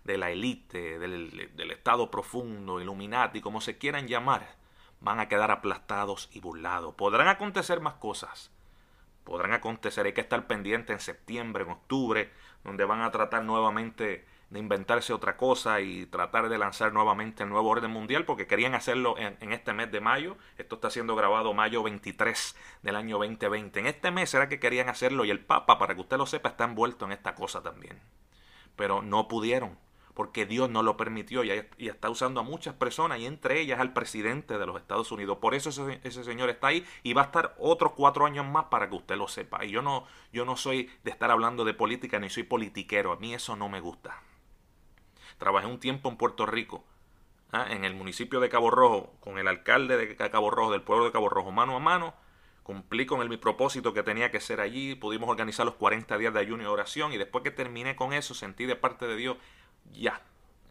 de 0.03 0.17
la 0.17 0.31
élite, 0.31 0.97
del, 0.99 1.51
del 1.55 1.71
Estado 1.71 2.09
profundo, 2.09 2.81
Illuminati, 2.81 3.41
como 3.41 3.61
se 3.61 3.77
quieran 3.77 4.07
llamar, 4.07 4.55
van 5.01 5.19
a 5.19 5.27
quedar 5.27 5.51
aplastados 5.51 6.29
y 6.31 6.39
burlados. 6.39 6.95
Podrán 6.95 7.27
acontecer 7.27 7.79
más 7.79 7.95
cosas. 7.95 8.51
Podrán 9.23 9.53
acontecer, 9.53 10.05
hay 10.05 10.13
que 10.13 10.21
estar 10.21 10.47
pendiente 10.47 10.93
en 10.93 10.99
septiembre, 10.99 11.63
en 11.63 11.71
octubre, 11.71 12.31
donde 12.63 12.85
van 12.85 13.01
a 13.01 13.11
tratar 13.11 13.43
nuevamente 13.43 14.25
de 14.53 14.59
inventarse 14.59 15.13
otra 15.13 15.35
cosa 15.35 15.81
y 15.81 16.05
tratar 16.05 16.47
de 16.47 16.59
lanzar 16.59 16.93
nuevamente 16.93 17.41
el 17.41 17.49
nuevo 17.49 17.69
orden 17.69 17.89
mundial 17.89 18.23
porque 18.23 18.45
querían 18.45 18.75
hacerlo 18.75 19.15
en, 19.17 19.51
este 19.51 19.73
mes 19.73 19.91
de 19.91 19.99
mayo. 19.99 20.37
Esto 20.59 20.75
está 20.75 20.91
siendo 20.91 21.15
grabado 21.15 21.55
mayo 21.55 21.81
23 21.81 22.55
del 22.83 22.95
año 22.95 23.17
2020. 23.17 23.79
En 23.79 23.87
este 23.87 24.11
mes 24.11 24.31
era 24.31 24.49
que 24.49 24.59
querían 24.59 24.89
hacerlo 24.89 25.25
y 25.25 25.31
el 25.31 25.39
Papa, 25.39 25.79
para 25.79 25.95
que 25.95 26.01
usted 26.01 26.17
lo 26.17 26.27
sepa, 26.27 26.49
está 26.49 26.65
envuelto 26.65 27.05
en 27.05 27.13
esta 27.13 27.33
cosa 27.33 27.63
también. 27.63 27.99
Pero 28.75 29.01
no 29.01 29.27
pudieron 29.27 29.75
porque 30.13 30.45
Dios 30.45 30.69
no 30.69 30.83
lo 30.83 30.95
permitió 30.97 31.43
y, 31.43 31.49
está 31.87 32.11
usando 32.11 32.39
a 32.39 32.43
muchas 32.43 32.75
personas 32.75 33.17
y 33.17 33.25
entre 33.25 33.59
ellas 33.59 33.79
al 33.79 33.93
presidente 33.93 34.59
de 34.59 34.67
los 34.67 34.79
Estados 34.79 35.11
Unidos. 35.11 35.39
Por 35.39 35.55
eso 35.55 35.69
ese, 35.69 35.99
ese, 36.03 36.23
señor 36.23 36.51
está 36.51 36.67
ahí 36.67 36.85
y 37.01 37.13
va 37.13 37.23
a 37.23 37.25
estar 37.25 37.55
otros 37.57 37.93
cuatro 37.93 38.27
años 38.27 38.45
más 38.45 38.65
para 38.65 38.87
que 38.87 38.95
usted 38.97 39.15
lo 39.15 39.27
sepa. 39.27 39.65
Y 39.65 39.71
yo 39.71 39.81
no, 39.81 40.05
yo 40.31 40.45
no 40.45 40.57
soy 40.57 40.91
de 41.03 41.09
estar 41.09 41.31
hablando 41.31 41.65
de 41.65 41.73
política 41.73 42.19
ni 42.19 42.29
soy 42.29 42.43
politiquero. 42.43 43.13
A 43.13 43.15
mí 43.15 43.33
eso 43.33 43.55
no 43.55 43.67
me 43.67 43.79
gusta. 43.79 44.21
Trabajé 45.37 45.67
un 45.67 45.79
tiempo 45.79 46.09
en 46.09 46.17
Puerto 46.17 46.45
Rico, 46.45 46.83
¿ah? 47.51 47.67
en 47.69 47.85
el 47.85 47.95
municipio 47.95 48.39
de 48.39 48.49
Cabo 48.49 48.69
Rojo, 48.69 49.13
con 49.19 49.37
el 49.37 49.47
alcalde 49.47 49.97
de 49.97 50.15
Cabo 50.15 50.51
Rojo, 50.51 50.71
del 50.71 50.81
pueblo 50.81 51.05
de 51.05 51.11
Cabo 51.11 51.29
Rojo, 51.29 51.51
mano 51.51 51.75
a 51.75 51.79
mano. 51.79 52.13
Cumplí 52.63 53.05
con 53.05 53.21
el, 53.21 53.27
mi 53.27 53.35
propósito 53.35 53.93
que 53.93 54.03
tenía 54.03 54.31
que 54.31 54.39
ser 54.39 54.61
allí. 54.61 54.95
Pudimos 54.95 55.29
organizar 55.29 55.65
los 55.65 55.75
40 55.75 56.17
días 56.17 56.33
de 56.33 56.39
ayuno 56.39 56.63
y 56.63 56.65
oración. 56.65 57.11
Y 57.11 57.17
después 57.17 57.43
que 57.43 57.51
terminé 57.51 57.97
con 57.97 58.13
eso, 58.13 58.33
sentí 58.33 58.65
de 58.65 58.77
parte 58.77 59.05
de 59.05 59.17
Dios, 59.17 59.37
ya, 59.91 60.21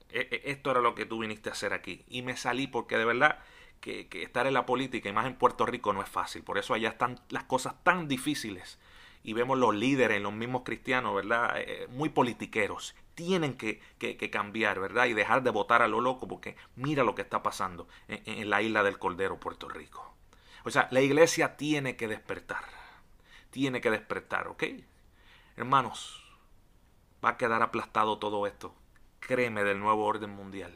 e, 0.08 0.20
e, 0.30 0.50
esto 0.50 0.70
era 0.70 0.80
lo 0.80 0.94
que 0.94 1.04
tú 1.04 1.18
viniste 1.18 1.50
a 1.50 1.52
hacer 1.52 1.74
aquí. 1.74 2.02
Y 2.08 2.22
me 2.22 2.36
salí 2.38 2.66
porque 2.66 2.96
de 2.96 3.04
verdad 3.04 3.40
que, 3.82 4.08
que, 4.08 4.22
estar 4.22 4.46
en 4.46 4.54
la 4.54 4.64
política 4.64 5.10
y 5.10 5.12
más 5.12 5.26
en 5.26 5.34
Puerto 5.34 5.66
Rico 5.66 5.92
no 5.92 6.02
es 6.02 6.08
fácil. 6.08 6.42
Por 6.42 6.56
eso 6.56 6.72
allá 6.72 6.88
están 6.88 7.20
las 7.28 7.44
cosas 7.44 7.74
tan 7.84 8.08
difíciles. 8.08 8.78
Y 9.22 9.34
vemos 9.34 9.58
los 9.58 9.74
líderes, 9.74 10.20
los 10.20 10.32
mismos 10.32 10.62
cristianos, 10.64 11.14
¿verdad? 11.14 11.54
Eh, 11.56 11.86
muy 11.90 12.08
politiqueros 12.08 12.94
tienen 13.14 13.56
que, 13.56 13.80
cambiar, 14.30 14.80
¿verdad? 14.80 15.06
Y 15.06 15.12
dejar 15.12 15.42
de 15.42 15.50
votar 15.50 15.82
a 15.82 15.88
lo 15.88 16.00
loco, 16.00 16.26
porque 16.26 16.56
mira 16.76 17.04
lo 17.04 17.14
que 17.14 17.22
está 17.22 17.42
pasando 17.42 17.86
en, 18.08 18.22
en 18.24 18.50
la 18.50 18.62
isla 18.62 18.82
del 18.82 18.98
Cordero, 18.98 19.38
Puerto 19.38 19.68
Rico. 19.68 20.14
O 20.64 20.70
sea, 20.70 20.88
la 20.90 21.00
iglesia 21.00 21.56
tiene 21.56 21.96
que 21.96 22.08
despertar. 22.08 22.64
Tiene 23.50 23.80
que 23.80 23.90
despertar, 23.90 24.48
¿ok? 24.48 24.64
Hermanos, 25.56 26.22
va 27.24 27.30
a 27.30 27.36
quedar 27.36 27.62
aplastado 27.62 28.18
todo 28.18 28.46
esto. 28.46 28.74
Créeme 29.20 29.64
del 29.64 29.78
nuevo 29.78 30.04
orden 30.04 30.30
mundial. 30.30 30.72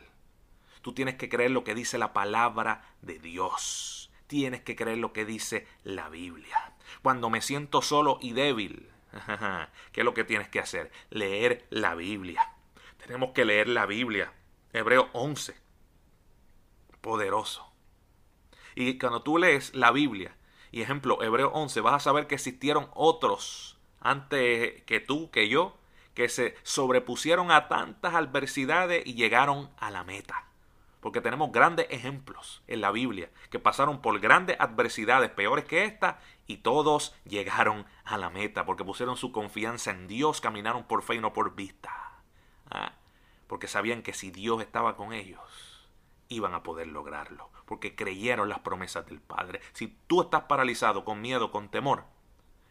Tú 0.83 0.93
tienes 0.93 1.17
que 1.17 1.29
creer 1.29 1.51
lo 1.51 1.65
que 1.65 1.75
dice 1.75 1.99
la 1.99 2.13
palabra 2.13 2.85
de 3.03 3.19
Dios. 3.19 4.06
Tienes 4.27 4.63
que 4.63 4.77
creer 4.77 4.99
lo 4.99 5.13
que 5.13 5.25
dice 5.25 5.67
la 5.85 6.09
Biblia. 6.09 6.75
Cuando 7.03 7.31
me 7.31 7.41
siento 7.41 7.83
solo 7.83 8.19
y 8.21 8.33
débil, 8.33 8.91
¿Qué 9.93 10.01
es 10.01 10.05
lo 10.05 10.15
que 10.15 10.25
tienes 10.25 10.49
que 10.49 10.61
hacer? 10.61 10.91
Leer 11.11 11.67
la 11.71 11.95
Biblia. 11.95 12.55
Tenemos 12.99 13.31
que 13.33 13.45
leer 13.45 13.69
la 13.69 13.87
Biblia. 13.87 14.33
Hebreo 14.73 15.09
11. 15.13 15.57
Poderoso. 17.01 17.73
Y 18.75 18.99
cuando 18.99 19.23
tú 19.23 19.39
lees 19.39 19.75
la 19.75 19.91
Biblia, 19.91 20.37
y 20.71 20.83
ejemplo, 20.83 21.23
Hebreo 21.23 21.49
11, 21.51 21.81
vas 21.81 21.95
a 21.95 22.01
saber 22.01 22.27
que 22.27 22.35
existieron 22.35 22.91
otros 22.95 23.79
antes 24.01 24.83
que 24.83 25.01
tú, 25.01 25.31
que 25.31 25.49
yo, 25.49 25.79
que 26.15 26.29
se 26.29 26.57
sobrepusieron 26.63 27.51
a 27.51 27.69
tantas 27.69 28.15
adversidades 28.15 29.07
y 29.07 29.15
llegaron 29.15 29.71
a 29.79 29.91
la 29.91 30.05
meta. 30.05 30.47
Porque 31.07 31.21
tenemos 31.21 31.53
grandes 31.53 31.87
ejemplos 31.91 32.65
en 32.67 32.81
la 32.81 32.91
Biblia 32.91 33.31
que 33.49 33.61
pasaron 33.61 34.03
por 34.03 34.19
grandes 34.19 34.57
adversidades 34.59 35.31
peores 35.31 35.65
que 35.65 35.85
esta 35.85 36.19
y 36.49 36.57
todos 36.57 37.15
llegaron 37.23 37.87
a 38.05 38.19
la 38.19 38.29
meta 38.29 38.67
porque 38.67 38.83
pusieron 38.83 39.17
su 39.17 39.31
confianza 39.31 39.93
en 39.93 40.09
Dios, 40.09 40.41
caminaron 40.41 40.83
por 40.83 41.05
fe 41.05 41.15
y 41.15 41.21
no 41.21 41.33
por 41.33 41.55
vista. 41.55 41.93
¿Ah? 42.73 42.95
Porque 43.47 43.69
sabían 43.69 44.03
que 44.03 44.15
si 44.15 44.33
Dios 44.33 44.61
estaba 44.61 44.97
con 44.97 45.13
ellos, 45.13 45.89
iban 46.27 46.55
a 46.55 46.65
poder 46.65 46.89
lograrlo, 46.89 47.51
porque 47.67 47.95
creyeron 47.95 48.49
las 48.49 48.59
promesas 48.59 49.07
del 49.07 49.21
Padre. 49.21 49.61
Si 49.75 49.87
tú 50.09 50.23
estás 50.23 50.47
paralizado 50.47 51.05
con 51.05 51.21
miedo, 51.21 51.53
con 51.53 51.69
temor, 51.69 52.03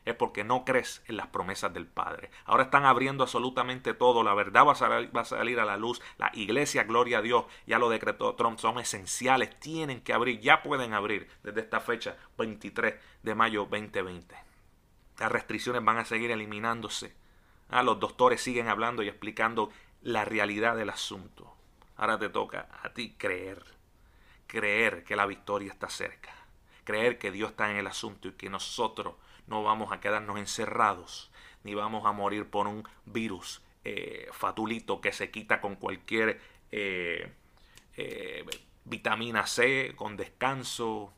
es 0.05 0.15
porque 0.15 0.43
no 0.43 0.63
crees 0.63 1.03
en 1.07 1.17
las 1.17 1.27
promesas 1.27 1.73
del 1.73 1.87
Padre. 1.87 2.29
Ahora 2.45 2.65
están 2.65 2.85
abriendo 2.85 3.23
absolutamente 3.23 3.93
todo, 3.93 4.23
la 4.23 4.35
verdad 4.35 4.65
va 4.65 4.73
a, 4.73 5.25
salir, 5.25 5.59
a 5.59 5.63
a 5.63 5.65
la 5.65 5.77
luz, 5.77 6.01
la 6.17 6.31
iglesia, 6.33 6.83
gloria 6.83 7.17
a 7.17 7.21
Dios, 7.21 7.45
ya 7.65 7.79
lo 7.79 7.89
decretó 7.89 8.35
Trump, 8.35 8.59
son 8.59 8.79
esenciales, 8.79 9.59
tienen 9.59 10.01
que 10.01 10.13
abrir, 10.13 10.39
ya 10.39 10.61
pueden 10.61 10.93
abrir 10.93 11.27
desde 11.43 11.61
esta 11.61 11.79
fecha, 11.79 12.17
23 12.37 12.95
de 13.23 13.35
mayo 13.35 13.61
2020. 13.69 14.35
Las 15.19 15.31
restricciones 15.31 15.83
van 15.83 15.97
a 15.97 16.05
seguir 16.05 16.29
eliminándose. 16.29 17.15
Ah, 17.69 17.81
los 17.81 17.99
doctores 17.99 18.41
siguen 18.41 18.67
hablando 18.67 19.01
y 19.01 19.07
explicando 19.07 19.71
la 20.01 20.23
realidad 20.23 20.75
del 20.75 20.91
asunto. 20.91 21.55
Ahora 21.97 22.19
te 22.19 22.29
toca 22.29 22.67
a 22.83 22.93
ti 22.93 23.15
creer, 23.17 23.63
creer 24.45 25.03
que 25.03 25.15
la 25.15 25.25
victoria 25.25 25.71
está 25.71 25.89
cerca, 25.89 26.31
creer 26.83 27.17
que 27.17 27.31
Dios 27.31 27.51
está 27.51 27.71
en 27.71 27.77
el 27.77 27.87
asunto 27.87 28.27
y 28.27 28.33
que 28.33 28.49
nosotros 28.49 29.15
no 29.47 29.63
vamos 29.63 29.91
a 29.91 29.99
quedarnos 29.99 30.37
encerrados, 30.37 31.31
ni 31.63 31.73
vamos 31.73 32.05
a 32.05 32.11
morir 32.11 32.49
por 32.49 32.67
un 32.67 32.87
virus 33.05 33.61
eh, 33.83 34.27
fatulito 34.31 35.01
que 35.01 35.11
se 35.11 35.29
quita 35.31 35.61
con 35.61 35.75
cualquier 35.75 36.39
eh, 36.71 37.31
eh, 37.97 38.45
vitamina 38.83 39.45
C, 39.45 39.93
con 39.95 40.17
descanso, 40.17 41.13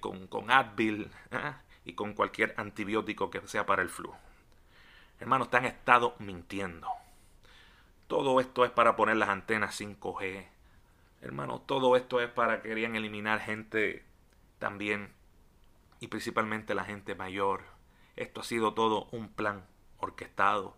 con, 0.00 0.26
con, 0.28 0.50
Advil 0.50 1.10
y 1.84 1.92
con 1.92 2.14
cualquier 2.14 2.54
antibiótico 2.56 3.30
que 3.30 3.46
sea 3.46 3.66
para 3.66 3.82
el 3.82 3.90
flu. 3.90 4.14
Hermanos, 5.20 5.50
te 5.50 5.58
han 5.58 5.66
estado 5.66 6.14
mintiendo. 6.18 6.88
Todo 8.06 8.40
esto 8.40 8.64
es 8.64 8.70
para 8.70 8.96
poner 8.96 9.16
las 9.16 9.28
antenas 9.28 9.78
5G. 9.78 10.46
Hermano, 11.22 11.60
todo 11.60 11.96
esto 11.96 12.20
es 12.20 12.30
para 12.30 12.62
que 12.62 12.68
querían 12.68 12.96
eliminar 12.96 13.40
gente 13.40 14.04
también 14.58 15.12
y 16.00 16.08
principalmente 16.08 16.74
la 16.74 16.84
gente 16.84 17.14
mayor. 17.14 17.62
Esto 18.16 18.40
ha 18.40 18.44
sido 18.44 18.74
todo 18.74 19.08
un 19.12 19.28
plan 19.28 19.66
orquestado. 19.98 20.76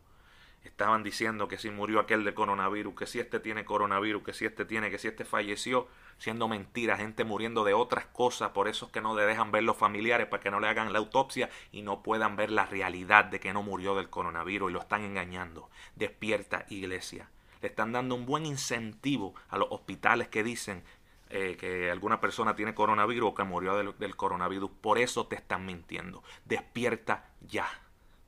Estaban 0.64 1.02
diciendo 1.02 1.48
que 1.48 1.56
si 1.56 1.70
murió 1.70 2.00
aquel 2.00 2.24
de 2.24 2.34
coronavirus, 2.34 2.94
que 2.94 3.06
si 3.06 3.20
este 3.20 3.40
tiene 3.40 3.64
coronavirus, 3.64 4.22
que 4.22 4.32
si 4.32 4.44
este 4.44 4.64
tiene, 4.64 4.90
que 4.90 4.98
si 4.98 5.08
este 5.08 5.24
falleció, 5.24 5.88
siendo 6.18 6.48
mentira, 6.48 6.96
gente 6.96 7.24
muriendo 7.24 7.64
de 7.64 7.74
otras 7.74 8.06
cosas, 8.06 8.50
por 8.50 8.68
eso 8.68 8.86
es 8.86 8.92
que 8.92 9.00
no 9.00 9.14
le 9.16 9.24
dejan 9.24 9.52
ver 9.52 9.62
los 9.62 9.76
familiares 9.76 10.26
para 10.26 10.42
que 10.42 10.50
no 10.50 10.60
le 10.60 10.68
hagan 10.68 10.92
la 10.92 10.98
autopsia 10.98 11.48
y 11.70 11.82
no 11.82 12.02
puedan 12.02 12.36
ver 12.36 12.50
la 12.50 12.66
realidad 12.66 13.24
de 13.24 13.40
que 13.40 13.52
no 13.52 13.62
murió 13.62 13.94
del 13.94 14.10
coronavirus 14.10 14.70
y 14.70 14.74
lo 14.74 14.80
están 14.80 15.04
engañando. 15.04 15.70
Despierta, 15.94 16.66
iglesia. 16.68 17.30
Le 17.60 17.68
están 17.68 17.92
dando 17.92 18.14
un 18.14 18.26
buen 18.26 18.46
incentivo 18.46 19.34
a 19.48 19.58
los 19.58 19.68
hospitales 19.70 20.28
que 20.28 20.44
dicen 20.44 20.84
eh, 21.30 21.56
que 21.58 21.90
alguna 21.90 22.20
persona 22.20 22.56
tiene 22.56 22.74
coronavirus 22.74 23.30
o 23.30 23.34
que 23.34 23.44
murió 23.44 23.76
del, 23.76 24.16
coronavirus. 24.16 24.70
Por 24.80 24.98
eso 24.98 25.26
te 25.26 25.36
están 25.36 25.66
mintiendo. 25.66 26.22
Despierta 26.44 27.30
ya. 27.40 27.68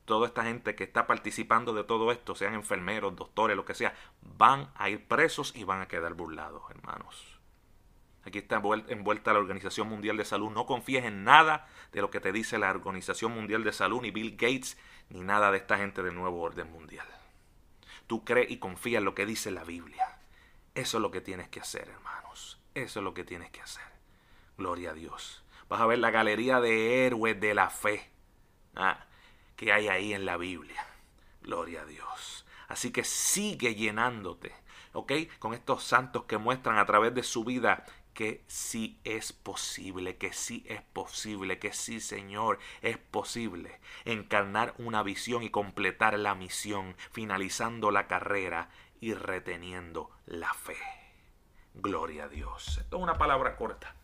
Toda 0.05 0.27
esta 0.27 0.43
gente 0.43 0.75
que 0.75 0.83
está 0.83 1.07
participando 1.07 1.73
de 1.73 1.83
todo 1.83 2.11
esto, 2.11 2.35
sean 2.35 2.53
enfermeros, 2.53 3.15
doctores, 3.15 3.55
lo 3.55 3.65
que 3.65 3.75
sea, 3.75 3.93
van 4.21 4.69
a 4.75 4.89
ir 4.89 5.07
presos 5.07 5.55
y 5.55 5.63
van 5.63 5.81
a 5.81 5.87
quedar 5.87 6.13
burlados, 6.13 6.63
hermanos. 6.69 7.39
Aquí 8.23 8.37
está 8.37 8.61
envuelta 8.87 9.33
la 9.33 9.39
Organización 9.39 9.87
Mundial 9.87 10.17
de 10.17 10.25
Salud. 10.25 10.51
No 10.51 10.65
confíes 10.65 11.05
en 11.05 11.23
nada 11.23 11.67
de 11.91 12.01
lo 12.01 12.11
que 12.11 12.19
te 12.19 12.31
dice 12.31 12.59
la 12.59 12.69
Organización 12.69 13.31
Mundial 13.31 13.63
de 13.63 13.73
Salud, 13.73 14.01
ni 14.01 14.11
Bill 14.11 14.31
Gates, 14.31 14.77
ni 15.09 15.21
nada 15.21 15.51
de 15.51 15.57
esta 15.57 15.77
gente 15.77 16.03
del 16.03 16.15
nuevo 16.15 16.41
orden 16.41 16.71
mundial. 16.71 17.07
Tú 18.05 18.23
crees 18.23 18.51
y 18.51 18.57
confía 18.57 18.99
en 18.99 19.05
lo 19.05 19.15
que 19.15 19.25
dice 19.25 19.49
la 19.49 19.63
Biblia. 19.63 20.19
Eso 20.75 20.97
es 20.97 21.01
lo 21.01 21.11
que 21.11 21.21
tienes 21.21 21.49
que 21.49 21.61
hacer, 21.61 21.89
hermanos. 21.89 22.50
Eso 22.73 22.99
es 22.99 23.03
lo 23.03 23.13
que 23.13 23.23
tienes 23.23 23.51
que 23.51 23.61
hacer. 23.61 23.83
Gloria 24.57 24.91
a 24.91 24.93
Dios. 24.93 25.43
Vas 25.67 25.81
a 25.81 25.85
ver 25.85 25.99
la 25.99 26.11
galería 26.11 26.59
de 26.59 27.05
héroes 27.05 27.39
de 27.39 27.53
la 27.53 27.69
fe 27.69 28.09
ah, 28.75 29.05
que 29.55 29.71
hay 29.73 29.87
ahí 29.87 30.13
en 30.13 30.25
la 30.25 30.37
Biblia. 30.37 30.85
Gloria 31.41 31.81
a 31.81 31.85
Dios. 31.85 32.45
Así 32.67 32.91
que 32.91 33.03
sigue 33.03 33.75
llenándote, 33.75 34.53
¿ok? 34.93 35.11
Con 35.39 35.53
estos 35.53 35.83
santos 35.83 36.23
que 36.23 36.37
muestran 36.37 36.77
a 36.77 36.85
través 36.85 37.13
de 37.13 37.23
su 37.23 37.43
vida 37.43 37.85
que 38.13 38.43
sí 38.47 38.99
es 39.03 39.33
posible, 39.33 40.17
que 40.17 40.33
sí 40.33 40.65
es 40.67 40.81
posible, 40.81 41.59
que 41.59 41.73
sí, 41.73 41.99
Señor, 41.99 42.59
es 42.81 42.97
posible 42.97 43.79
encarnar 44.05 44.73
una 44.77 45.03
visión 45.03 45.43
y 45.43 45.49
completar 45.49 46.17
la 46.19 46.35
misión, 46.35 46.95
finalizando 47.11 47.91
la 47.91 48.07
carrera 48.07 48.69
y 48.99 49.13
reteniendo 49.13 50.11
la 50.25 50.53
fe. 50.53 51.00
Gloria 51.73 52.25
a 52.25 52.27
Dios. 52.27 52.77
Esto 52.77 52.97
es 52.97 53.03
una 53.03 53.17
palabra 53.17 53.55
corta. 53.55 53.95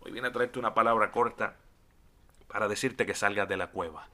Hoy 0.00 0.12
viene 0.12 0.28
a 0.28 0.32
traerte 0.32 0.58
una 0.58 0.74
palabra 0.74 1.10
corta 1.10 1.56
para 2.48 2.68
decirte 2.68 3.06
que 3.06 3.14
salgas 3.14 3.48
de 3.48 3.56
la 3.56 3.68
cueva, 3.68 4.08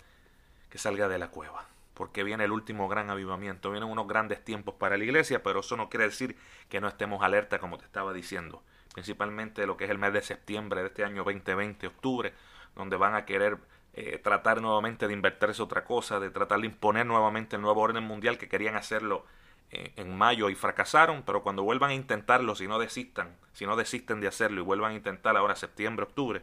que 0.68 0.78
salgas 0.78 1.08
de 1.08 1.18
la 1.18 1.28
cueva, 1.28 1.66
porque 1.94 2.24
viene 2.24 2.44
el 2.44 2.52
último 2.52 2.88
gran 2.88 3.10
avivamiento, 3.10 3.70
vienen 3.70 3.88
unos 3.88 4.06
grandes 4.08 4.44
tiempos 4.44 4.74
para 4.74 4.96
la 4.96 5.04
iglesia, 5.04 5.42
pero 5.42 5.60
eso 5.60 5.76
no 5.76 5.88
quiere 5.88 6.04
decir 6.04 6.36
que 6.68 6.80
no 6.80 6.88
estemos 6.88 7.22
alerta 7.22 7.58
como 7.58 7.78
te 7.78 7.84
estaba 7.84 8.12
diciendo 8.12 8.62
principalmente 8.96 9.66
lo 9.66 9.76
que 9.76 9.84
es 9.84 9.90
el 9.90 9.98
mes 9.98 10.14
de 10.14 10.22
septiembre 10.22 10.80
de 10.80 10.86
este 10.86 11.04
año 11.04 11.22
2020, 11.22 11.86
octubre, 11.86 12.32
donde 12.74 12.96
van 12.96 13.14
a 13.14 13.26
querer 13.26 13.58
eh, 13.92 14.16
tratar 14.16 14.62
nuevamente 14.62 15.06
de 15.06 15.12
invertirse 15.12 15.60
otra 15.60 15.84
cosa, 15.84 16.18
de 16.18 16.30
tratar 16.30 16.60
de 16.60 16.66
imponer 16.68 17.04
nuevamente 17.04 17.56
el 17.56 17.62
nuevo 17.62 17.82
orden 17.82 18.04
mundial 18.04 18.38
que 18.38 18.48
querían 18.48 18.74
hacerlo 18.74 19.26
en 19.70 20.16
mayo 20.16 20.48
y 20.48 20.54
fracasaron, 20.54 21.22
pero 21.24 21.42
cuando 21.42 21.62
vuelvan 21.62 21.90
a 21.90 21.94
intentarlo, 21.94 22.54
si 22.54 22.68
no 22.68 22.78
desistan, 22.78 23.36
si 23.52 23.66
no 23.66 23.76
desisten 23.76 24.20
de 24.20 24.28
hacerlo 24.28 24.60
y 24.60 24.64
vuelvan 24.64 24.92
a 24.92 24.94
intentar 24.94 25.36
ahora 25.36 25.56
septiembre, 25.56 26.04
octubre, 26.04 26.42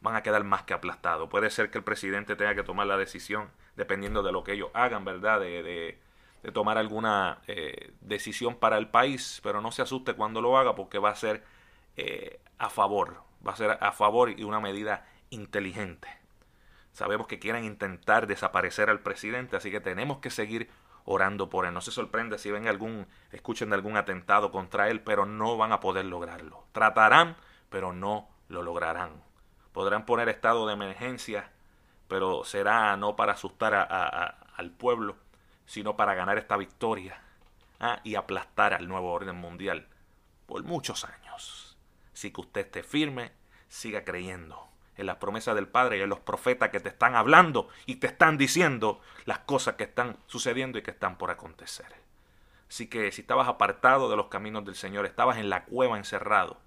van 0.00 0.16
a 0.16 0.22
quedar 0.22 0.44
más 0.44 0.62
que 0.64 0.74
aplastados. 0.74 1.28
Puede 1.28 1.50
ser 1.50 1.70
que 1.70 1.78
el 1.78 1.84
presidente 1.84 2.36
tenga 2.36 2.54
que 2.54 2.62
tomar 2.62 2.86
la 2.86 2.96
decisión, 2.96 3.50
dependiendo 3.76 4.22
de 4.22 4.32
lo 4.32 4.44
que 4.44 4.52
ellos 4.52 4.70
hagan, 4.74 5.04
¿verdad? 5.04 5.40
De, 5.40 5.62
de, 5.62 5.98
tomar 6.52 6.78
alguna 6.78 7.38
eh, 7.46 7.92
decisión 8.00 8.56
para 8.56 8.78
el 8.78 8.88
país, 8.88 9.40
pero 9.42 9.60
no 9.60 9.72
se 9.72 9.82
asuste 9.82 10.14
cuando 10.14 10.40
lo 10.40 10.56
haga 10.56 10.74
porque 10.74 10.98
va 10.98 11.10
a 11.10 11.14
ser 11.14 11.44
eh, 11.96 12.40
a 12.58 12.70
favor, 12.70 13.22
va 13.46 13.52
a 13.52 13.56
ser 13.56 13.76
a 13.78 13.92
favor 13.92 14.30
y 14.30 14.42
una 14.44 14.58
medida 14.58 15.06
inteligente. 15.28 16.08
Sabemos 16.92 17.26
que 17.26 17.38
quieren 17.38 17.64
intentar 17.64 18.26
desaparecer 18.26 18.88
al 18.88 19.00
presidente, 19.00 19.56
así 19.56 19.70
que 19.70 19.80
tenemos 19.80 20.18
que 20.18 20.30
seguir 20.30 20.70
orando 21.10 21.50
por 21.50 21.66
él. 21.66 21.74
No 21.74 21.80
se 21.80 21.90
sorprende 21.90 22.38
si 22.38 22.52
ven 22.52 22.68
algún, 22.68 23.06
escuchen 23.32 23.70
de 23.70 23.74
algún 23.74 23.96
atentado 23.96 24.52
contra 24.52 24.88
él, 24.90 25.00
pero 25.02 25.26
no 25.26 25.56
van 25.56 25.72
a 25.72 25.80
poder 25.80 26.04
lograrlo. 26.04 26.64
Tratarán, 26.70 27.36
pero 27.68 27.92
no 27.92 28.28
lo 28.48 28.62
lograrán. 28.62 29.22
Podrán 29.72 30.06
poner 30.06 30.28
estado 30.28 30.66
de 30.66 30.74
emergencia, 30.74 31.50
pero 32.06 32.44
será 32.44 32.96
no 32.96 33.16
para 33.16 33.32
asustar 33.32 33.74
al 33.74 34.70
pueblo, 34.70 35.16
sino 35.66 35.96
para 35.96 36.14
ganar 36.14 36.38
esta 36.38 36.56
victoria 36.56 37.20
ah, 37.80 38.00
y 38.04 38.14
aplastar 38.14 38.72
al 38.72 38.86
nuevo 38.86 39.12
orden 39.12 39.36
mundial 39.36 39.88
por 40.46 40.62
muchos 40.62 41.04
años. 41.04 41.76
Así 42.12 42.32
que 42.32 42.40
usted 42.40 42.60
esté 42.62 42.82
firme, 42.84 43.32
siga 43.68 44.04
creyendo 44.04 44.69
en 45.00 45.06
las 45.06 45.16
promesas 45.16 45.54
del 45.54 45.68
Padre 45.68 45.98
y 45.98 46.02
en 46.02 46.08
los 46.08 46.20
profetas 46.20 46.70
que 46.70 46.80
te 46.80 46.90
están 46.90 47.14
hablando 47.14 47.68
y 47.86 47.96
te 47.96 48.06
están 48.06 48.38
diciendo 48.38 49.00
las 49.24 49.40
cosas 49.40 49.74
que 49.74 49.84
están 49.84 50.18
sucediendo 50.26 50.78
y 50.78 50.82
que 50.82 50.90
están 50.90 51.16
por 51.16 51.30
acontecer. 51.30 51.86
Así 52.68 52.86
que 52.86 53.10
si 53.10 53.22
estabas 53.22 53.48
apartado 53.48 54.08
de 54.08 54.16
los 54.16 54.26
caminos 54.26 54.64
del 54.64 54.76
Señor, 54.76 55.06
estabas 55.06 55.38
en 55.38 55.50
la 55.50 55.64
cueva 55.64 55.96
encerrado, 55.96 56.58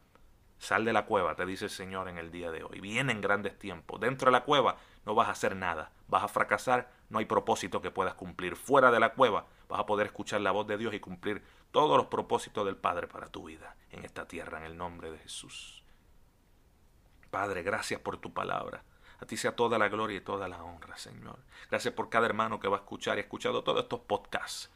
sal 0.58 0.84
de 0.84 0.94
la 0.94 1.06
cueva, 1.06 1.36
te 1.36 1.46
dice 1.46 1.66
el 1.66 1.72
Señor 1.72 2.10
en 2.10 2.18
el 2.18 2.32
día 2.32 2.52
de 2.52 2.64
hoy. 2.64 2.80
Vienen 2.82 3.22
grandes 3.22 3.58
tiempos. 3.58 4.02
Dentro 4.02 4.28
de 4.28 4.34
la 4.34 4.44
cueva 4.44 4.78
no 5.06 5.16
vas 5.16 5.28
a 5.28 5.32
hacer 5.32 5.56
nada, 5.56 5.92
vas 6.08 6.24
a 6.24 6.28
fracasar, 6.28 6.92
no 7.10 7.20
hay 7.20 7.26
propósito 7.26 7.82
que 7.82 7.92
puedas 7.92 8.16
cumplir. 8.16 8.56
Fuera 8.56 8.92
de 8.92 9.00
la 9.00 9.14
cueva 9.14 9.46
vas 9.70 9.80
a 9.80 9.86
poder 9.86 10.08
escuchar 10.08 10.42
la 10.42 10.52
voz 10.52 10.68
de 10.68 10.78
Dios 10.78 10.94
y 10.94 11.00
cumplir 11.00 11.44
todos 11.72 11.98
los 11.98 12.08
propósitos 12.08 12.66
del 12.66 12.78
Padre 12.78 13.08
para 13.08 13.28
tu 13.28 13.46
vida 13.46 13.76
en 13.92 14.04
esta 14.04 14.28
tierra, 14.28 14.58
en 14.58 14.66
el 14.66 14.78
nombre 14.78 15.12
de 15.12 15.20
Jesús. 15.20 15.83
Padre, 17.34 17.64
gracias 17.64 18.00
por 18.00 18.18
tu 18.18 18.32
palabra. 18.32 18.84
A 19.20 19.26
ti 19.26 19.38
sea 19.38 19.56
toda 19.56 19.80
la 19.80 19.90
gloria 19.90 20.18
y 20.18 20.22
toda 20.22 20.48
la 20.48 20.64
honra, 20.64 20.96
Señor. 20.98 21.40
Gracias 21.68 21.92
por 21.96 22.08
cada 22.12 22.28
hermano 22.28 22.60
que 22.60 22.68
va 22.68 22.78
a 22.78 22.82
escuchar 22.82 23.18
y 23.18 23.22
ha 23.22 23.24
escuchado 23.24 23.64
todos 23.64 23.82
estos 23.82 24.02
podcasts. 24.02 24.72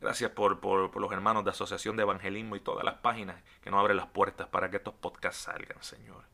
Gracias 0.00 0.32
por, 0.32 0.58
los 0.96 1.12
hermanos 1.12 1.44
de 1.44 1.50
Asociación 1.50 1.96
de 1.96 2.02
Evangelismo 2.02 2.56
y 2.56 2.60
todas 2.60 2.84
las 2.84 2.96
páginas 2.96 3.40
que 3.60 3.70
nos 3.70 3.78
abren 3.78 3.98
las 3.98 4.08
puertas 4.08 4.48
para 4.48 4.68
que 4.68 4.78
estos 4.78 4.94
podcasts 4.94 5.42
salgan, 5.44 5.80
Señor. 5.80 6.24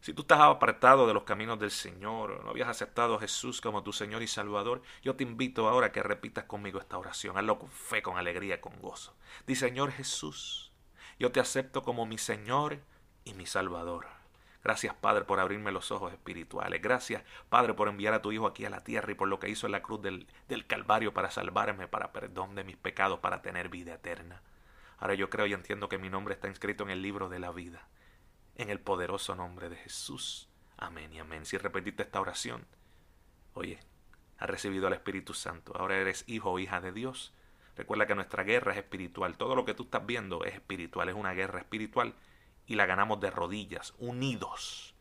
Si 0.00 0.14
tú 0.14 0.22
estás 0.22 0.40
apartado 0.40 1.06
de 1.06 1.12
los 1.12 1.24
caminos 1.24 1.58
del 1.58 1.70
Señor, 1.70 2.42
no 2.42 2.48
habías 2.48 2.68
aceptado 2.68 3.16
a 3.16 3.20
Jesús 3.20 3.60
como 3.60 3.82
tu 3.82 3.92
Señor 3.92 4.22
y 4.22 4.26
Salvador, 4.26 4.80
yo 5.02 5.16
te 5.16 5.22
invito 5.22 5.68
ahora 5.68 5.88
a 5.88 5.92
que 5.92 6.02
repitas 6.02 6.44
conmigo 6.44 6.80
esta 6.80 6.96
oración. 6.96 7.36
Hazlo 7.36 7.58
con 7.58 7.70
fe, 7.70 8.00
con 8.00 8.16
alegría, 8.16 8.62
con 8.62 8.80
gozo. 8.80 9.14
Di 9.46 9.54
Señor 9.54 9.92
Jesús, 9.92 10.72
yo 11.18 11.30
te 11.30 11.40
acepto 11.40 11.82
como 11.82 12.06
mi 12.06 12.16
Señor 12.16 12.80
y 13.26 13.34
mi 13.34 13.44
Salvador. 13.44 14.21
Gracias, 14.64 14.94
Padre, 14.94 15.24
por 15.24 15.40
abrirme 15.40 15.72
los 15.72 15.90
ojos 15.90 16.12
espirituales. 16.12 16.80
Gracias, 16.80 17.24
Padre, 17.48 17.74
por 17.74 17.88
enviar 17.88 18.14
a 18.14 18.22
tu 18.22 18.32
Hijo 18.32 18.46
aquí 18.46 18.64
a 18.64 18.70
la 18.70 18.84
tierra 18.84 19.10
y 19.12 19.14
por 19.14 19.28
lo 19.28 19.40
que 19.40 19.48
hizo 19.48 19.66
en 19.66 19.72
la 19.72 19.82
cruz 19.82 20.00
del, 20.02 20.26
del 20.48 20.66
Calvario 20.66 21.12
para 21.12 21.30
salvarme, 21.30 21.88
para 21.88 22.12
perdón 22.12 22.54
de 22.54 22.64
mis 22.64 22.76
pecados, 22.76 23.18
para 23.20 23.42
tener 23.42 23.68
vida 23.68 23.94
eterna. 23.94 24.42
Ahora 24.98 25.14
yo 25.14 25.30
creo 25.30 25.46
y 25.46 25.52
entiendo 25.52 25.88
que 25.88 25.98
mi 25.98 26.08
nombre 26.08 26.34
está 26.34 26.48
inscrito 26.48 26.84
en 26.84 26.90
el 26.90 27.02
libro 27.02 27.28
de 27.28 27.40
la 27.40 27.50
vida 27.50 27.88
en 28.56 28.70
el 28.70 28.80
poderoso 28.80 29.34
nombre 29.34 29.68
de 29.68 29.76
Jesús. 29.76 30.48
Amén 30.76 31.12
y 31.12 31.18
amén. 31.18 31.46
Si 31.46 31.56
repetiste 31.56 32.02
esta 32.02 32.20
oración, 32.20 32.66
oye, 33.54 33.80
has 34.38 34.48
recibido 34.48 34.86
al 34.86 34.92
Espíritu 34.92 35.34
Santo. 35.34 35.72
Ahora 35.76 35.96
eres 35.96 36.24
hijo 36.26 36.50
o 36.50 36.58
hija 36.58 36.80
de 36.80 36.92
Dios. 36.92 37.32
Recuerda 37.76 38.06
que 38.06 38.14
nuestra 38.14 38.42
guerra 38.42 38.72
es 38.72 38.78
espiritual. 38.78 39.36
Todo 39.36 39.54
lo 39.54 39.64
que 39.64 39.74
tú 39.74 39.84
estás 39.84 40.04
viendo 40.04 40.44
es 40.44 40.54
espiritual, 40.54 41.08
es 41.08 41.14
una 41.14 41.32
guerra 41.32 41.60
espiritual 41.60 42.14
y 42.66 42.74
la 42.76 42.86
ganamos 42.86 43.20
de 43.20 43.30
rodillas, 43.30 43.94
unidos, 43.98 44.94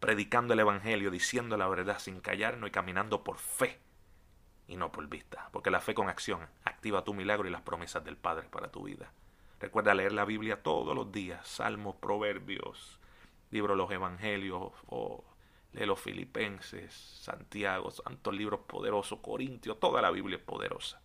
predicando 0.00 0.54
el 0.54 0.60
Evangelio, 0.60 1.10
diciendo 1.10 1.56
la 1.56 1.68
verdad 1.68 1.98
sin 1.98 2.20
callarnos 2.20 2.68
y 2.68 2.72
caminando 2.72 3.24
por 3.24 3.38
fe 3.38 3.80
y 4.68 4.76
no 4.76 4.92
por 4.92 5.08
vista. 5.08 5.48
Porque 5.52 5.70
la 5.70 5.80
fe 5.80 5.94
con 5.94 6.08
acción 6.08 6.46
activa 6.64 7.04
tu 7.04 7.14
milagro 7.14 7.48
y 7.48 7.50
las 7.50 7.62
promesas 7.62 8.04
del 8.04 8.16
Padre 8.16 8.48
para 8.50 8.70
tu 8.70 8.84
vida. 8.84 9.12
Recuerda 9.60 9.94
leer 9.94 10.12
la 10.12 10.24
Biblia 10.24 10.62
todos 10.62 10.94
los 10.94 11.10
días, 11.10 11.46
salmos, 11.48 11.96
proverbios, 11.96 13.00
libro 13.50 13.74
de 13.74 13.78
los 13.78 13.90
evangelios 13.90 14.72
o 14.86 15.24
de 15.72 15.86
los 15.86 16.00
filipenses, 16.00 16.92
Santiago, 16.94 17.90
santos 17.90 18.34
libros 18.34 18.60
poderosos, 18.66 19.20
Corintios, 19.20 19.80
toda 19.80 20.00
la 20.02 20.10
Biblia 20.10 20.36
es 20.36 20.42
poderosa. 20.42 21.00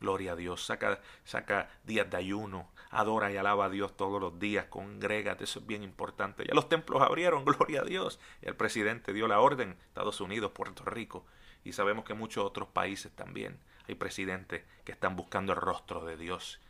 Gloria 0.00 0.32
a 0.32 0.36
Dios, 0.36 0.64
saca, 0.64 1.00
saca 1.24 1.68
días 1.84 2.08
de 2.08 2.16
ayuno, 2.16 2.70
adora 2.90 3.32
y 3.32 3.36
alaba 3.36 3.66
a 3.66 3.70
Dios 3.70 3.96
todos 3.96 4.20
los 4.20 4.38
días, 4.38 4.66
congrégate, 4.66 5.44
eso 5.44 5.58
es 5.58 5.66
bien 5.66 5.82
importante. 5.82 6.44
Ya 6.46 6.54
los 6.54 6.68
templos 6.68 7.02
abrieron, 7.02 7.44
gloria 7.46 7.80
a 7.80 7.84
Dios. 7.84 8.20
El 8.42 8.54
presidente 8.54 9.12
dio 9.12 9.26
la 9.26 9.40
orden, 9.40 9.76
Estados 9.88 10.20
Unidos, 10.20 10.52
Puerto 10.52 10.84
Rico, 10.84 11.26
y 11.64 11.72
sabemos 11.72 12.04
que 12.04 12.14
muchos 12.14 12.44
otros 12.44 12.68
países 12.68 13.10
también 13.12 13.58
hay 13.88 13.96
presidentes 13.96 14.64
que 14.84 14.92
están 14.92 15.16
buscando 15.16 15.52
el 15.52 15.58
rostro 15.58 16.04
de 16.04 16.16
Dios 16.16 16.60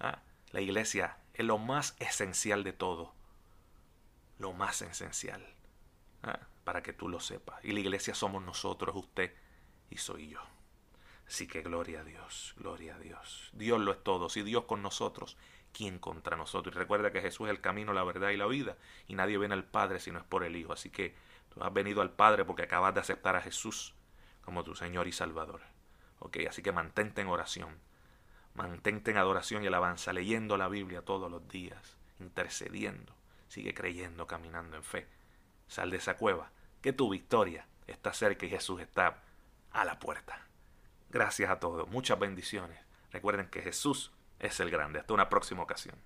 Ah, 0.00 0.20
la 0.52 0.60
iglesia 0.60 1.16
es 1.34 1.44
lo 1.44 1.58
más 1.58 1.96
esencial 1.98 2.64
de 2.64 2.72
todo. 2.72 3.14
Lo 4.38 4.52
más 4.52 4.82
esencial. 4.82 5.46
Ah, 6.22 6.40
para 6.64 6.82
que 6.82 6.92
tú 6.92 7.08
lo 7.08 7.20
sepas. 7.20 7.64
Y 7.64 7.72
la 7.72 7.80
iglesia 7.80 8.14
somos 8.14 8.42
nosotros, 8.42 8.94
usted 8.96 9.34
y 9.90 9.98
soy 9.98 10.28
yo. 10.28 10.40
Así 11.26 11.46
que 11.48 11.62
gloria 11.62 12.00
a 12.00 12.04
Dios, 12.04 12.54
gloria 12.56 12.94
a 12.94 12.98
Dios. 12.98 13.50
Dios 13.52 13.80
lo 13.80 13.92
es 13.92 14.02
todo. 14.02 14.28
Si 14.28 14.42
Dios 14.42 14.64
con 14.64 14.82
nosotros, 14.82 15.36
¿quién 15.72 15.98
contra 15.98 16.36
nosotros? 16.36 16.74
Y 16.74 16.78
recuerda 16.78 17.10
que 17.10 17.20
Jesús 17.20 17.48
es 17.48 17.50
el 17.50 17.60
camino, 17.60 17.92
la 17.92 18.04
verdad 18.04 18.30
y 18.30 18.36
la 18.36 18.46
vida. 18.46 18.76
Y 19.08 19.14
nadie 19.14 19.38
viene 19.38 19.54
al 19.54 19.64
Padre 19.64 19.98
si 19.98 20.12
no 20.12 20.18
es 20.18 20.24
por 20.24 20.44
el 20.44 20.54
Hijo. 20.54 20.72
Así 20.72 20.90
que 20.90 21.14
tú 21.52 21.62
has 21.62 21.72
venido 21.72 22.00
al 22.00 22.12
Padre 22.12 22.44
porque 22.44 22.62
acabas 22.62 22.94
de 22.94 23.00
aceptar 23.00 23.34
a 23.34 23.42
Jesús 23.42 23.94
como 24.42 24.62
tu 24.62 24.76
Señor 24.76 25.08
y 25.08 25.12
Salvador. 25.12 25.62
Ok, 26.20 26.38
así 26.48 26.62
que 26.62 26.72
mantente 26.72 27.20
en 27.20 27.28
oración. 27.28 27.76
Mantente 28.54 29.10
en 29.10 29.18
adoración 29.18 29.64
y 29.64 29.66
alabanza, 29.66 30.12
leyendo 30.12 30.56
la 30.56 30.68
Biblia 30.68 31.02
todos 31.02 31.30
los 31.30 31.46
días, 31.48 31.96
intercediendo. 32.20 33.14
Sigue 33.48 33.74
creyendo, 33.74 34.26
caminando 34.26 34.76
en 34.76 34.82
fe. 34.82 35.06
Sal 35.66 35.90
de 35.90 35.98
esa 35.98 36.16
cueva, 36.16 36.52
que 36.80 36.92
tu 36.92 37.10
victoria 37.10 37.66
está 37.86 38.12
cerca 38.12 38.46
y 38.46 38.50
Jesús 38.50 38.80
está 38.80 39.22
a 39.72 39.84
la 39.84 39.98
puerta. 39.98 40.45
Gracias 41.16 41.48
a 41.48 41.58
todos, 41.58 41.88
muchas 41.88 42.18
bendiciones. 42.18 42.78
Recuerden 43.10 43.48
que 43.48 43.62
Jesús 43.62 44.12
es 44.38 44.60
el 44.60 44.70
grande. 44.70 44.98
Hasta 44.98 45.14
una 45.14 45.30
próxima 45.30 45.62
ocasión. 45.62 45.96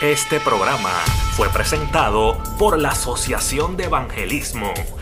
Este 0.00 0.40
programa 0.40 0.90
fue 1.36 1.48
presentado 1.48 2.36
por 2.58 2.76
la 2.76 2.88
Asociación 2.88 3.76
de 3.76 3.84
Evangelismo 3.84 4.74